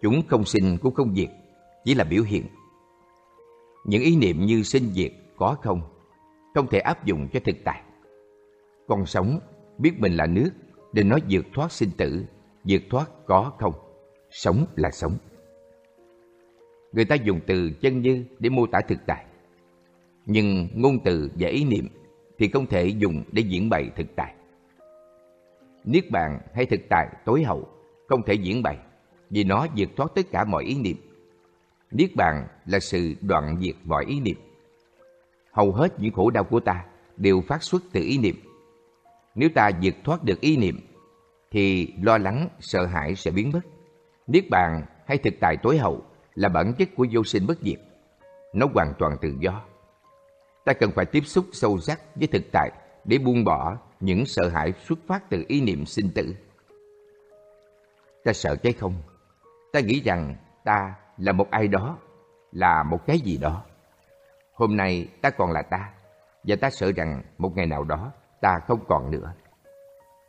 Chúng 0.03 0.23
không 0.29 0.45
sinh 0.45 0.79
cũng 0.83 0.95
không 0.95 1.15
diệt, 1.15 1.29
chỉ 1.85 1.95
là 1.95 2.05
biểu 2.05 2.23
hiện. 2.23 2.43
Những 3.85 4.03
ý 4.03 4.17
niệm 4.17 4.47
như 4.47 4.63
sinh 4.63 4.93
diệt, 4.93 5.13
có 5.37 5.57
không, 5.63 5.81
không 6.55 6.67
thể 6.67 6.79
áp 6.79 7.05
dụng 7.05 7.29
cho 7.33 7.41
thực 7.45 7.57
tại. 7.65 7.83
Con 8.89 9.07
sống, 9.07 9.41
biết 9.79 9.93
mình 9.99 10.17
là 10.17 10.27
nước, 10.27 10.51
nên 10.93 11.09
nói 11.09 11.21
vượt 11.31 11.45
thoát 11.55 11.73
sinh 11.73 11.91
tử, 11.97 12.25
vượt 12.65 12.83
thoát 12.91 13.11
có 13.27 13.53
không, 13.59 13.75
sống 14.31 14.67
là 14.77 14.91
sống. 14.91 15.17
Người 16.93 17.05
ta 17.05 17.15
dùng 17.15 17.41
từ 17.47 17.71
chân 17.81 18.03
như 18.03 18.25
để 18.39 18.51
mô 18.51 18.67
tả 18.67 18.81
thực 18.89 18.99
tại. 19.07 19.25
Nhưng 20.27 20.69
ngôn 20.75 20.99
từ 21.05 21.31
và 21.35 21.49
ý 21.49 21.65
niệm 21.65 21.89
thì 22.39 22.49
không 22.49 22.67
thể 22.67 22.87
dùng 22.87 23.25
để 23.33 23.43
diễn 23.43 23.71
bày 23.71 23.91
thực 23.97 24.07
tại. 24.17 24.35
Niết 25.85 26.11
bàn 26.11 26.41
hay 26.55 26.67
thực 26.67 26.81
tại 26.91 27.09
tối 27.25 27.43
hậu 27.43 27.69
không 28.09 28.23
thể 28.23 28.35
diễn 28.35 28.63
bày 28.63 28.79
vì 29.31 29.45
nó 29.45 29.67
vượt 29.77 29.89
thoát 29.97 30.15
tất 30.15 30.23
cả 30.31 30.45
mọi 30.45 30.65
ý 30.65 30.79
niệm 30.79 30.97
Niết 31.93 32.17
bàn 32.17 32.47
là 32.67 32.81
sự 32.81 33.15
đoạn 33.21 33.61
diệt 33.61 33.75
mọi 33.85 34.05
ý 34.05 34.21
niệm. 34.21 34.37
Hầu 35.53 35.73
hết 35.73 36.01
những 36.01 36.13
khổ 36.13 36.31
đau 36.31 36.45
của 36.45 36.61
ta 36.61 36.85
đều 37.17 37.41
phát 37.41 37.63
xuất 37.63 37.83
từ 37.93 38.01
ý 38.01 38.19
niệm. 38.19 38.37
Nếu 39.35 39.49
ta 39.55 39.71
vượt 39.83 39.95
thoát 40.05 40.25
được 40.25 40.41
ý 40.41 40.57
niệm, 40.57 40.81
thì 41.51 41.95
lo 42.03 42.19
lắng, 42.19 42.49
sợ 42.61 42.87
hãi 42.87 43.15
sẽ 43.15 43.31
biến 43.31 43.51
mất. 43.53 43.61
Niết 44.27 44.45
bàn 44.51 44.83
hay 45.07 45.19
thực 45.19 45.35
tại 45.41 45.57
tối 45.63 45.79
hậu 45.79 46.03
là 46.35 46.49
bản 46.49 46.75
chất 46.79 46.89
của 46.97 47.07
vô 47.11 47.25
sinh 47.25 47.47
bất 47.47 47.59
diệt. 47.61 47.79
Nó 48.55 48.67
hoàn 48.75 48.95
toàn 48.99 49.17
tự 49.21 49.35
do. 49.41 49.63
Ta 50.65 50.73
cần 50.73 50.91
phải 50.91 51.07
tiếp 51.07 51.23
xúc 51.27 51.45
sâu 51.53 51.81
sắc 51.81 52.01
với 52.15 52.27
thực 52.27 52.43
tại 52.53 52.71
để 53.05 53.19
buông 53.19 53.45
bỏ 53.45 53.77
những 54.01 54.27
sợ 54.27 54.49
hãi 54.49 54.73
xuất 54.87 54.99
phát 55.07 55.31
từ 55.31 55.45
ý 55.49 55.61
niệm 55.61 55.87
sinh 55.87 56.11
tử. 56.15 56.35
Ta 58.25 58.33
sợ 58.33 58.57
cái 58.57 58.73
không. 58.73 58.95
Ta 59.73 59.81
nghĩ 59.81 60.01
rằng 60.01 60.37
ta 60.65 60.95
là 61.19 61.33
một 61.33 61.51
ai 61.51 61.69
đó, 61.69 61.99
là 62.53 62.83
một 62.83 63.07
cái 63.07 63.21
gì 63.21 63.37
đó. 63.37 63.65
Hôm 64.53 64.77
nay 64.77 65.09
ta 65.21 65.31
còn 65.31 65.51
là 65.53 65.63
ta, 65.63 65.91
và 66.45 66.57
ta 66.57 66.71
sợ 66.71 66.93
rằng 66.93 67.23
một 67.39 67.57
ngày 67.57 67.67
nào 67.67 67.85
đó 67.85 68.13
ta 68.41 68.61
không 68.67 68.85
còn 68.89 69.11
nữa. 69.11 69.35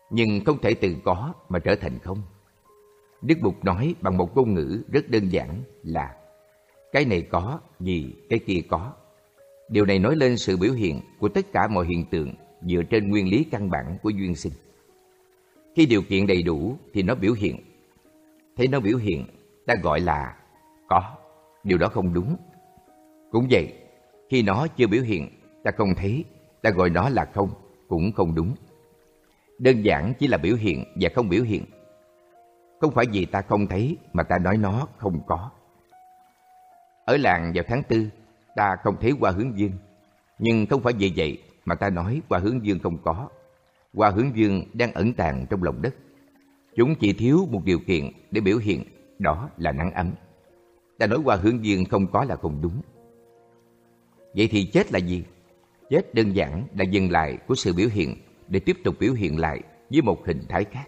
Nhưng 0.10 0.46
không 0.46 0.62
thể 0.62 0.74
từ 0.74 0.96
có 1.06 1.34
mà 1.50 1.60
trở 1.60 1.76
thành 1.76 2.00
không. 2.00 2.22
Đức 3.22 3.36
Bụt 3.42 3.54
nói 3.64 3.96
bằng 4.02 4.18
một 4.18 4.36
ngôn 4.36 4.54
ngữ 4.54 4.84
rất 4.92 5.10
đơn 5.10 5.30
giản 5.30 5.64
là 5.84 6.16
cái 6.92 7.06
này 7.06 7.22
có 7.22 7.60
vì 7.80 8.16
cái 8.30 8.40
kia 8.40 8.62
có. 8.70 8.94
Điều 9.70 9.86
này 9.86 10.00
nói 10.00 10.16
lên 10.16 10.38
sự 10.38 10.58
biểu 10.58 10.74
hiện 10.74 11.02
của 11.20 11.30
tất 11.30 11.46
cả 11.54 11.68
mọi 11.68 11.86
hiện 11.86 12.06
tượng 12.12 12.34
dựa 12.62 12.84
trên 12.90 13.10
nguyên 13.10 13.30
lý 13.30 13.44
căn 13.44 13.70
bản 13.70 13.98
của 14.04 14.10
duyên 14.10 14.36
sinh. 14.36 14.54
Khi 15.76 15.86
điều 15.86 16.02
kiện 16.02 16.28
đầy 16.28 16.44
đủ 16.44 16.78
thì 16.94 17.04
nó 17.04 17.16
biểu 17.16 17.34
hiện. 17.34 17.60
Thấy 18.58 18.68
nó 18.68 18.80
biểu 18.80 18.98
hiện, 18.98 19.26
ta 19.66 19.76
gọi 19.84 20.00
là 20.00 20.36
có, 20.90 21.04
điều 21.64 21.78
đó 21.78 21.88
không 21.88 22.14
đúng. 22.14 22.36
Cũng 23.32 23.48
vậy, 23.50 23.74
khi 24.34 24.41
nó 24.41 24.67
chưa 24.67 24.88
biểu 24.88 25.04
hiện, 25.04 25.30
ta 25.63 25.72
không 25.72 25.96
thấy, 25.96 26.26
ta 26.62 26.69
gọi 26.69 26.89
nó 26.89 27.10
là 27.10 27.26
không, 27.34 27.50
cũng 27.88 28.12
không 28.12 28.36
đúng. 28.36 28.56
Đơn 29.60 29.82
giản 29.82 30.13
chỉ 30.19 30.28
là 30.28 30.38
biểu 30.38 30.56
hiện 30.56 30.84
và 31.02 31.10
không 31.15 31.30
biểu 31.30 31.43
hiện. 31.43 31.65
Không 32.82 32.91
phải 32.91 33.06
vì 33.12 33.26
ta 33.26 33.41
không 33.41 33.67
thấy 33.67 33.98
mà 34.13 34.24
ta 34.24 34.38
nói 34.38 34.58
nó 34.58 34.88
không 34.98 35.22
có. 35.28 35.50
Ở 37.06 37.17
làng 37.17 37.52
vào 37.56 37.63
tháng 37.67 37.84
tư, 37.84 38.08
ta 38.56 38.76
không 38.84 38.96
thấy 39.02 39.12
hoa 39.19 39.32
hướng 39.32 39.58
dương. 39.58 39.72
Nhưng 40.39 40.65
không 40.65 40.82
phải 40.82 40.93
vì 40.93 41.13
vậy 41.15 41.41
mà 41.65 41.76
ta 41.76 41.89
nói 41.89 42.22
hoa 42.30 42.39
hướng 42.39 42.65
dương 42.65 42.80
không 42.80 42.98
có. 43.04 43.30
Hoa 43.93 44.10
hướng 44.10 44.36
dương 44.36 44.63
đang 44.74 44.93
ẩn 44.93 45.13
tàng 45.13 45.46
trong 45.50 45.63
lòng 45.63 45.82
đất. 45.82 45.96
Chúng 46.76 46.96
chỉ 46.96 47.13
thiếu 47.13 47.48
một 47.52 47.62
điều 47.65 47.80
kiện 47.88 48.12
để 48.32 48.41
biểu 48.41 48.58
hiện, 48.58 48.84
đó 49.19 49.50
là 49.58 49.72
nắng 49.72 49.91
ấm 49.91 50.12
ta 51.00 51.08
nói 51.08 51.19
qua 51.26 51.36
hướng 51.36 51.65
dương 51.65 51.86
không 51.86 52.08
có 52.12 52.24
là 52.24 52.36
không 52.36 52.62
đúng. 52.62 52.82
Vậy 54.34 54.48
thì 54.52 54.65
chết 54.65 54.91
là 54.91 55.00
gì? 55.00 55.24
Chết 55.89 56.13
đơn 56.13 56.36
giản 56.36 56.67
là 56.78 56.84
dừng 56.84 57.12
lại 57.12 57.38
của 57.48 57.56
sự 57.56 57.74
biểu 57.74 57.88
hiện 57.91 58.15
để 58.48 58.60
tiếp 58.60 58.78
tục 58.84 58.96
biểu 59.00 59.13
hiện 59.13 59.39
lại 59.39 59.62
với 59.89 60.02
một 60.02 60.28
hình 60.28 60.41
thái 60.50 60.63
khác. 60.63 60.86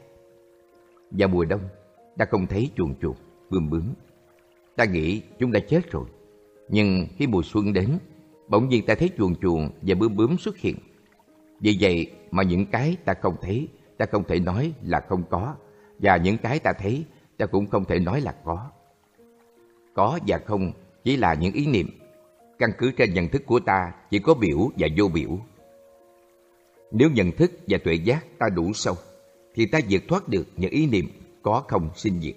Vào 1.12 1.30
mùa 1.30 1.46
đông, 1.46 1.62
ta 2.18 2.26
không 2.26 2.48
thấy 2.48 2.70
chuồn 2.76 2.96
chuột, 3.02 3.16
bướm 3.50 3.70
bướm. 3.70 3.94
Ta 4.76 4.86
nghĩ 4.86 5.22
chúng 5.40 5.52
đã 5.52 5.60
chết 5.60 5.92
rồi. 5.92 6.06
Nhưng 6.70 7.08
khi 7.18 7.28
mùa 7.28 7.42
xuân 7.44 7.74
đến, 7.74 7.90
bỗng 8.48 8.70
nhiên 8.70 8.86
ta 8.86 8.96
thấy 8.96 9.10
chuồn 9.18 9.36
chuồn 9.36 9.70
và 9.82 9.96
bướm 9.96 10.16
bướm 10.16 10.38
xuất 10.38 10.58
hiện. 10.58 10.76
Vì 11.60 11.78
vậy 11.80 12.12
mà 12.32 12.44
những 12.44 12.66
cái 12.66 12.98
ta 13.06 13.14
không 13.14 13.36
thấy, 13.42 13.68
ta 13.98 14.06
không 14.06 14.24
thể 14.24 14.40
nói 14.40 14.74
là 14.84 15.00
không 15.10 15.24
có. 15.30 15.56
Và 16.00 16.18
những 16.18 16.38
cái 16.38 16.60
ta 16.60 16.74
thấy, 16.74 17.06
ta 17.38 17.46
cũng 17.46 17.68
không 17.68 17.86
thể 17.86 18.00
nói 18.00 18.22
là 18.22 18.36
có. 18.44 18.70
Có 19.94 20.20
và 20.28 20.38
không 20.46 20.72
chỉ 21.04 21.18
là 21.18 21.34
những 21.34 21.54
ý 21.54 21.68
niệm. 21.68 21.88
Căn 22.58 22.70
cứ 22.78 22.92
trên 22.92 23.14
nhận 23.14 23.28
thức 23.28 23.42
của 23.46 23.60
ta 23.60 23.94
chỉ 24.10 24.20
có 24.20 24.34
biểu 24.34 24.70
và 24.78 24.88
vô 24.98 25.08
biểu. 25.08 25.30
Nếu 26.92 27.10
nhận 27.10 27.32
thức 27.32 27.52
và 27.68 27.78
tuệ 27.84 27.94
giác 27.94 28.26
ta 28.40 28.50
đủ 28.56 28.74
sâu, 28.74 28.96
thì 29.56 29.66
ta 29.66 29.80
vượt 29.90 30.04
thoát 30.08 30.30
được 30.30 30.48
những 30.58 30.72
ý 30.72 30.88
niệm 30.88 31.06
có 31.42 31.64
không 31.68 31.90
sinh 31.96 32.22
diệt. 32.22 32.36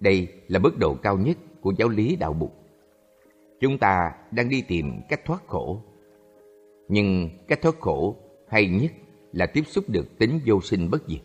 Đây 0.00 0.28
là 0.48 0.58
mức 0.58 0.78
độ 0.78 0.94
cao 0.94 1.18
nhất 1.18 1.36
của 1.60 1.72
giáo 1.78 1.88
lý 1.88 2.16
đạo 2.16 2.32
Bụt. 2.32 2.50
Chúng 3.60 3.78
ta 3.78 4.12
đang 4.30 4.48
đi 4.48 4.62
tìm 4.68 4.92
cách 5.08 5.24
thoát 5.24 5.46
khổ. 5.46 5.82
Nhưng 6.88 7.30
cách 7.48 7.62
thoát 7.62 7.80
khổ 7.80 8.16
hay 8.48 8.68
nhất 8.68 8.92
là 9.32 9.46
tiếp 9.46 9.62
xúc 9.66 9.84
được 9.88 10.18
tính 10.18 10.40
vô 10.46 10.60
sinh 10.60 10.90
bất 10.90 11.02
diệt. 11.08 11.20